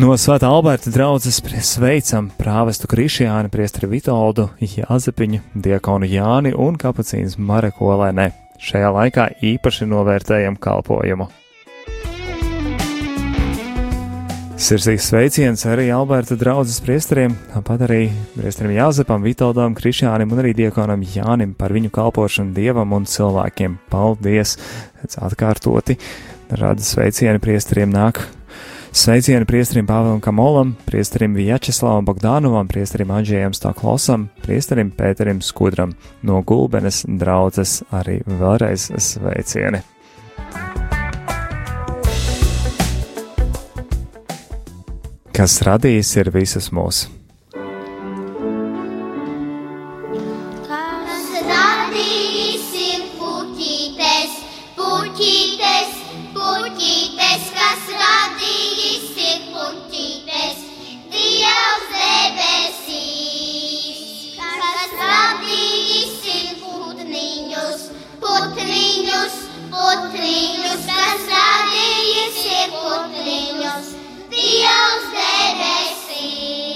No 0.00 0.14
Svētā 0.16 0.48
Alberta 0.48 0.88
draudzes 0.88 1.42
sveicam 1.68 2.30
prāvestu 2.38 2.88
Krišjāni, 2.88 3.50
priestri 3.52 3.84
Vitoldu, 3.90 4.46
Jāzepiņu, 4.62 5.42
diakonu 5.52 6.08
Jāni 6.08 6.54
un 6.56 6.78
kapucīnas 6.80 7.34
Mareku 7.36 7.90
Olēnē. 7.92 8.30
Šajā 8.56 8.94
laikā 8.96 9.26
īpaši 9.50 9.90
novērtējam 9.90 10.56
kalpojumu. 10.56 11.26
Sirsnīgs 14.56 15.10
sveiciens 15.10 15.66
arī 15.68 15.90
Alberta 15.92 16.38
draudzes 16.40 16.80
priesteriem, 16.86 17.36
tāpat 17.52 17.84
arī 17.90 18.02
priesterim 18.38 18.72
Jāzepam, 18.78 19.20
Vitoldam, 19.26 19.76
Krišjānim 19.76 20.32
un 20.32 20.40
arī 20.46 20.56
diekonam 20.56 21.04
Jānim 21.04 21.52
par 21.52 21.76
viņu 21.76 21.92
kalpošanu 21.92 22.56
dievam 22.56 22.96
un 22.96 23.04
cilvēkiem. 23.04 23.76
Paldies! 23.92 24.56
Atkārtoti, 25.10 26.00
rada 26.56 26.88
sveicieni 26.88 27.42
priesteriem 27.42 27.92
nāk 27.92 28.24
Sveicieni 28.90 29.46
priesterim 29.46 29.86
Pāvēlam 29.86 30.18
Kamolam, 30.18 30.72
priesterim 30.82 31.36
Vjačeslavam 31.38 32.02
Bogdānovam, 32.08 32.66
priesterim 32.66 33.12
Andžējam 33.14 33.54
Staklosam, 33.54 34.24
priesterim 34.42 34.90
Pēterim 34.90 35.38
Skudram 35.46 35.92
no 36.26 36.40
Gulbenes 36.42 37.04
draudzes 37.06 37.84
arī 37.94 38.18
vēlreiz 38.26 38.88
sveicieni. 38.98 39.84
Kas 45.38 45.60
radījis 45.70 46.12
ir 46.24 46.34
visas 46.34 46.72
mūsu. 46.74 47.19
Putniņus, 69.10 69.34
putniņus, 69.70 70.82
kas 70.86 71.22
radījis 71.30 72.36
ir 72.46 72.68
putniņus, 72.74 73.86
Dievs 74.30 75.06
debesīs. 75.14 76.68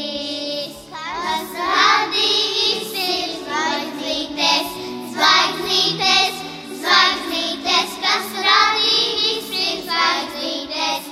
Kas 0.90 1.52
radījis 1.58 2.90
ir 3.04 3.28
zvaigznītes, 3.44 4.68
zvaigznītes, 5.14 6.34
zvaigznītes, 6.82 7.90
kas 8.02 8.26
radījis 8.48 9.48
ir 9.62 9.76
zvaigznītes, 9.86 11.02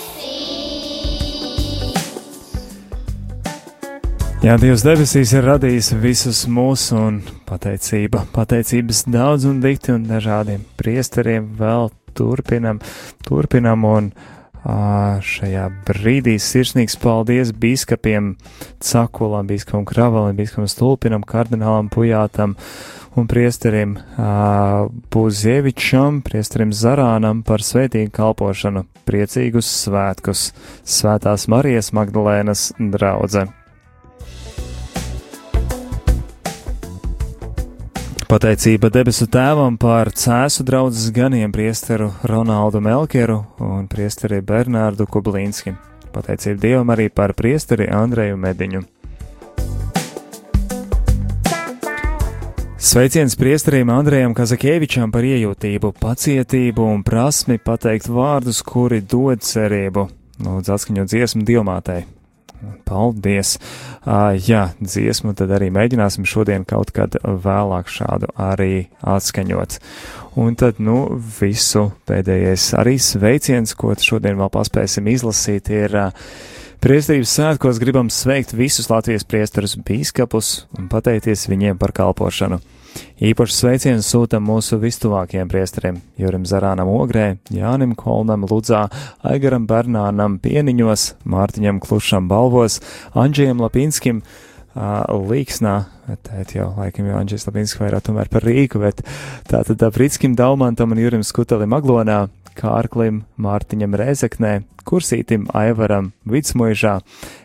Jā, 4.43 4.57
Dievs 4.59 4.83
debesīs 4.87 5.35
ir 5.37 5.47
radījis 5.47 5.93
visus 6.03 6.47
mūsu 6.51 6.97
un 6.99 7.21
pateicība, 7.47 8.25
pateicības 8.35 9.05
daudz 9.13 9.47
un 9.47 9.61
dikti 9.63 9.95
un 9.95 10.03
dažādiem 10.11 10.65
priesteriem 10.81 11.47
vēl 11.61 11.91
turpinam, 12.17 12.83
turpinam 13.29 13.85
un 13.87 14.11
šajā 14.67 15.69
brīdī 15.87 16.41
sirsnīgs 16.43 16.97
paldies 16.99 17.53
biskupiem 17.55 18.35
Cakulam, 18.83 19.47
biskupam 19.47 19.87
Kravalim, 19.87 20.35
biskupam 20.41 20.67
Stulpinam, 20.67 21.23
kardinālam 21.23 21.87
Pujātam 21.93 22.57
un 23.17 23.27
priesterim 23.27 23.97
Puzievičam, 25.09 26.21
priesterim 26.25 26.73
Zarānam 26.77 27.43
par 27.47 27.65
svētīgu 27.65 28.13
kalpošanu, 28.13 28.85
priecīgus 29.09 29.69
svētkus, 29.85 30.51
svētās 30.85 31.49
Marijas 31.49 31.93
Magdalēnas 31.97 32.73
draudze. 32.79 33.47
Pateicība 38.27 38.91
debesu 38.91 39.29
tēvam 39.31 39.77
par 39.79 40.11
cēsu 40.11 40.65
draudzes 40.67 41.13
ganiem 41.15 41.53
priesteru 41.55 42.11
Ronaldu 42.27 42.83
Melkeru 42.83 43.45
un 43.63 43.87
priesteri 43.87 44.41
Bernārdu 44.43 45.07
Kublīnski. 45.07 45.77
Pateicība 46.11 46.59
Dievam 46.65 46.91
arī 46.91 47.07
par 47.09 47.37
priesteri 47.39 47.87
Andreju 47.87 48.37
Mediņu. 48.43 48.83
Sveiciens 52.87 53.35
priesteriem 53.35 53.89
Andrejam 53.91 54.31
Kazakievičam 54.31 55.11
par 55.11 55.25
iejūtību, 55.27 55.89
pacietību 55.99 56.85
un 56.87 57.01
prasmi 57.03 57.57
pateikt 57.59 58.07
vārdus, 58.07 58.61
kuri 58.63 59.01
dod 59.03 59.43
cerību. 59.43 60.05
Lūdzu, 60.47 60.71
atskaņot 60.71 61.11
dziesmu 61.11 61.43
Dilmātei. 61.49 62.05
Paldies! 62.87 63.57
Uh, 64.07 64.39
jā, 64.39 64.69
dziesmu 64.79 65.35
tad 65.35 65.51
arī 65.57 65.73
mēģināsim 65.75 66.29
šodien 66.31 66.63
kaut 66.63 66.93
kad 66.95 67.19
vēlāk 67.27 67.91
šādu 67.91 68.31
arī 68.39 68.87
atskaņot. 69.03 69.81
Un 70.39 70.55
tad, 70.55 70.79
nu, 70.79 71.01
visu 71.41 71.89
pēdējais 72.07 72.69
arī 72.79 73.01
sveiciens, 73.03 73.75
ko 73.75 73.97
šodien 73.99 74.39
vēl 74.39 74.53
paspēsim 74.61 75.11
izlasīt, 75.11 75.75
ir 75.75 75.99
uh, 76.05 76.31
Priestības 76.77 77.31
svētkos 77.33 77.79
gribam 77.81 78.13
sveikt 78.13 78.53
visus 78.55 78.91
Latvijas 78.93 79.25
priesterus 79.25 79.79
bīskapus 79.81 80.69
un 80.77 80.91
pateikties 80.93 81.49
viņiem 81.49 81.81
par 81.81 81.97
kalpošanu. 81.97 82.61
Īpaši 83.17 83.55
sveicienus 83.57 84.09
sūtam 84.13 84.45
mūsu 84.47 84.79
vistuvākajiem 84.83 85.49
priesteriem- 85.49 86.01
Jurim 86.21 86.45
Zarānam 86.45 86.91
Ogrē, 86.93 87.39
Jānim 87.51 87.95
Kolnam 87.97 88.45
Ludzā, 88.45 88.91
Aigaram 89.25 89.67
Bernānam 89.67 90.39
Pieniņos, 90.39 91.15
Mārtiņam 91.25 91.81
Klušam 91.81 92.29
Balvos, 92.29 92.81
Andžijam 93.15 93.61
Lapinskim, 93.61 94.23
uh, 94.77 95.05
Līksnā, 95.09 95.87
tēt 96.23 96.55
jau 96.55 96.75
laikam 96.77 97.07
jau 97.09 97.17
Andžijs 97.17 97.47
Lapinski 97.49 97.81
vairāk 97.81 98.05
tomēr 98.05 98.29
par 98.29 98.45
Rīku, 98.45 98.81
bet 98.83 99.01
tātad 99.49 99.81
Pritskim 99.93 100.37
Daumantam 100.37 100.93
un 100.93 100.99
Jurim 101.01 101.25
Skutelim 101.25 101.73
Aglonā, 101.73 102.29
Kārklim, 102.57 103.25
Mārtiņam 103.41 103.97
Rēzeknē, 103.97 104.65
Kursītim 104.87 105.49
Aivaram 105.57 106.13
Vidsmuižā, 106.29 107.01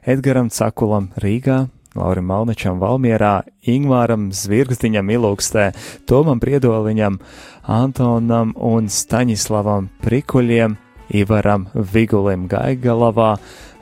Edgaram 0.05 0.51
Cakulam 0.51 1.09
Rīgā, 1.19 1.69
Laurim 1.91 2.23
Malnečam 2.23 2.79
Valmierā, 2.79 3.41
Ingvāram 3.67 4.29
Zvirgzdiņam 4.31 5.09
Ilūkstē, 5.11 5.65
Tomam 6.07 6.39
Priedoliņam, 6.39 7.17
Antonam 7.67 8.53
un 8.55 8.87
Staņislavam 8.87 9.89
Prikuļiem, 9.99 10.77
Ivaram 11.11 11.67
Vigulim 11.75 12.47
Gaigalavā, 12.47 13.33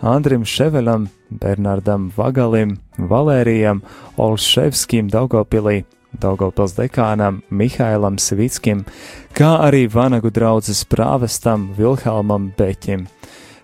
Andrim 0.02 0.42
Ševelam, 0.42 1.06
Bernardam 1.30 2.10
Vagalim, 2.18 2.80
Valērijam, 2.98 3.84
Olševskim 4.18 5.12
Daugopilī, 5.14 5.84
Daugopils 6.18 6.74
dekānam 6.80 7.44
Mihailam 7.54 8.18
Svickim, 8.18 8.88
kā 9.38 9.52
arī 9.68 9.86
Vanagu 9.86 10.34
draudzes 10.34 10.82
prāvestam 10.90 11.70
Vilhelmam 11.78 12.50
Beķim. 12.58 13.06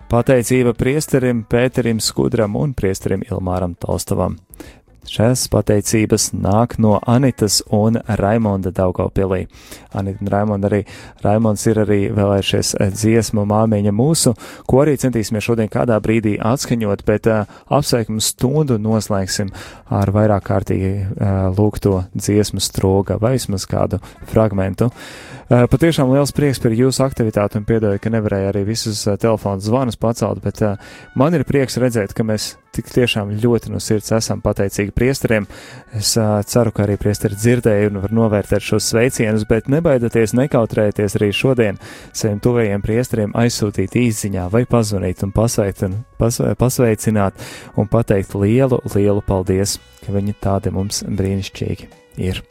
Pateicība 0.06 0.76
priesterim 0.78 1.40
Pēterim 1.50 1.98
Skudram 1.98 2.54
un 2.60 2.76
priesterim 2.78 3.24
Ilmāram 3.26 3.74
Tolstavam. 3.82 4.36
Šās 5.06 5.46
pateicības 5.54 6.32
nāk 6.34 6.76
no 6.82 6.96
Anitas 7.06 7.60
un 7.74 8.00
Raimonda 8.20 8.72
Daugavpilī. 8.74 9.46
Anita 9.96 10.24
un 10.24 10.32
Raimonda 10.34 10.70
arī, 10.72 10.82
Raimonds 11.24 11.66
ir 11.70 11.80
arī 11.84 12.00
vēlējušies 12.16 12.74
dziesmu 12.96 13.46
māmiņa 13.48 13.94
mūsu, 13.96 14.34
ko 14.66 14.82
arī 14.82 14.96
centīsimies 15.00 15.46
šodien 15.46 15.70
kādā 15.72 16.00
brīdī 16.04 16.36
atskaņot, 16.42 17.06
bet 17.06 17.30
uh, 17.30 17.46
apsveikumu 17.70 18.24
stundu 18.24 18.80
noslēgsim 18.82 19.54
ar 19.94 20.12
vairāk 20.16 20.50
kārtīgi 20.50 20.92
uh, 20.98 21.32
lūgto 21.56 22.02
dziesmu 22.18 22.64
stroga 22.64 23.20
vai 23.22 23.36
vismaz 23.38 23.68
kādu 23.70 24.02
fragmentu. 24.32 24.90
Uh, 25.46 25.68
patiešām 25.70 26.10
liels 26.10 26.34
prieks 26.34 26.60
par 26.60 26.74
jūsu 26.74 27.06
aktivitāti 27.06 27.62
un 27.62 27.70
piedoju, 27.70 28.02
ka 28.02 28.10
nevarēju 28.10 28.52
arī 28.52 28.66
visus 28.74 29.06
uh, 29.06 29.20
telefonu 29.22 29.62
zvanus 29.62 30.02
pacelt, 30.02 30.42
bet 30.42 30.66
uh, 30.66 30.80
man 31.14 31.38
ir 31.38 31.46
prieks 31.46 31.78
redzēt, 31.78 32.18
ka 32.18 32.26
mēs 32.26 32.56
tik 32.76 32.92
tiešām 32.94 33.34
ļoti 33.42 33.72
no 33.74 33.82
sirds 33.84 34.12
esam 34.16 34.42
pateicīgi 34.46 34.94
priesteriem. 34.96 35.48
Es 35.96 36.14
uh, 36.20 36.40
ceru, 36.48 36.74
ka 36.76 36.86
arī 36.86 36.98
priesteri 37.02 37.38
dzirdēja 37.40 37.92
un 37.92 38.02
var 38.04 38.16
novērtēt 38.16 38.66
šos 38.66 38.90
sveicienus, 38.94 39.48
bet 39.50 39.70
nebaidieties, 39.72 40.36
nekautrējieties 40.38 41.18
arī 41.20 41.32
šodien 41.36 41.80
saviem 42.12 42.42
tuvajiem 42.44 42.86
priesteriem 42.86 43.36
aizsūtīt 43.38 43.98
īsiņā 44.06 44.50
vai 44.54 44.66
pazvanīt 44.70 45.24
un 45.26 45.36
pasveikt 45.36 45.86
un 45.88 46.02
pasve, 46.20 46.56
pasveicināt 46.60 47.48
un 47.80 47.92
pateikt 47.92 48.36
lielu, 48.40 48.82
lielu 48.96 49.24
paldies, 49.26 49.80
ka 50.06 50.16
viņi 50.16 50.38
tādi 50.44 50.76
mums 50.76 51.04
brīnišķīgi 51.08 51.90
ir. 52.28 52.44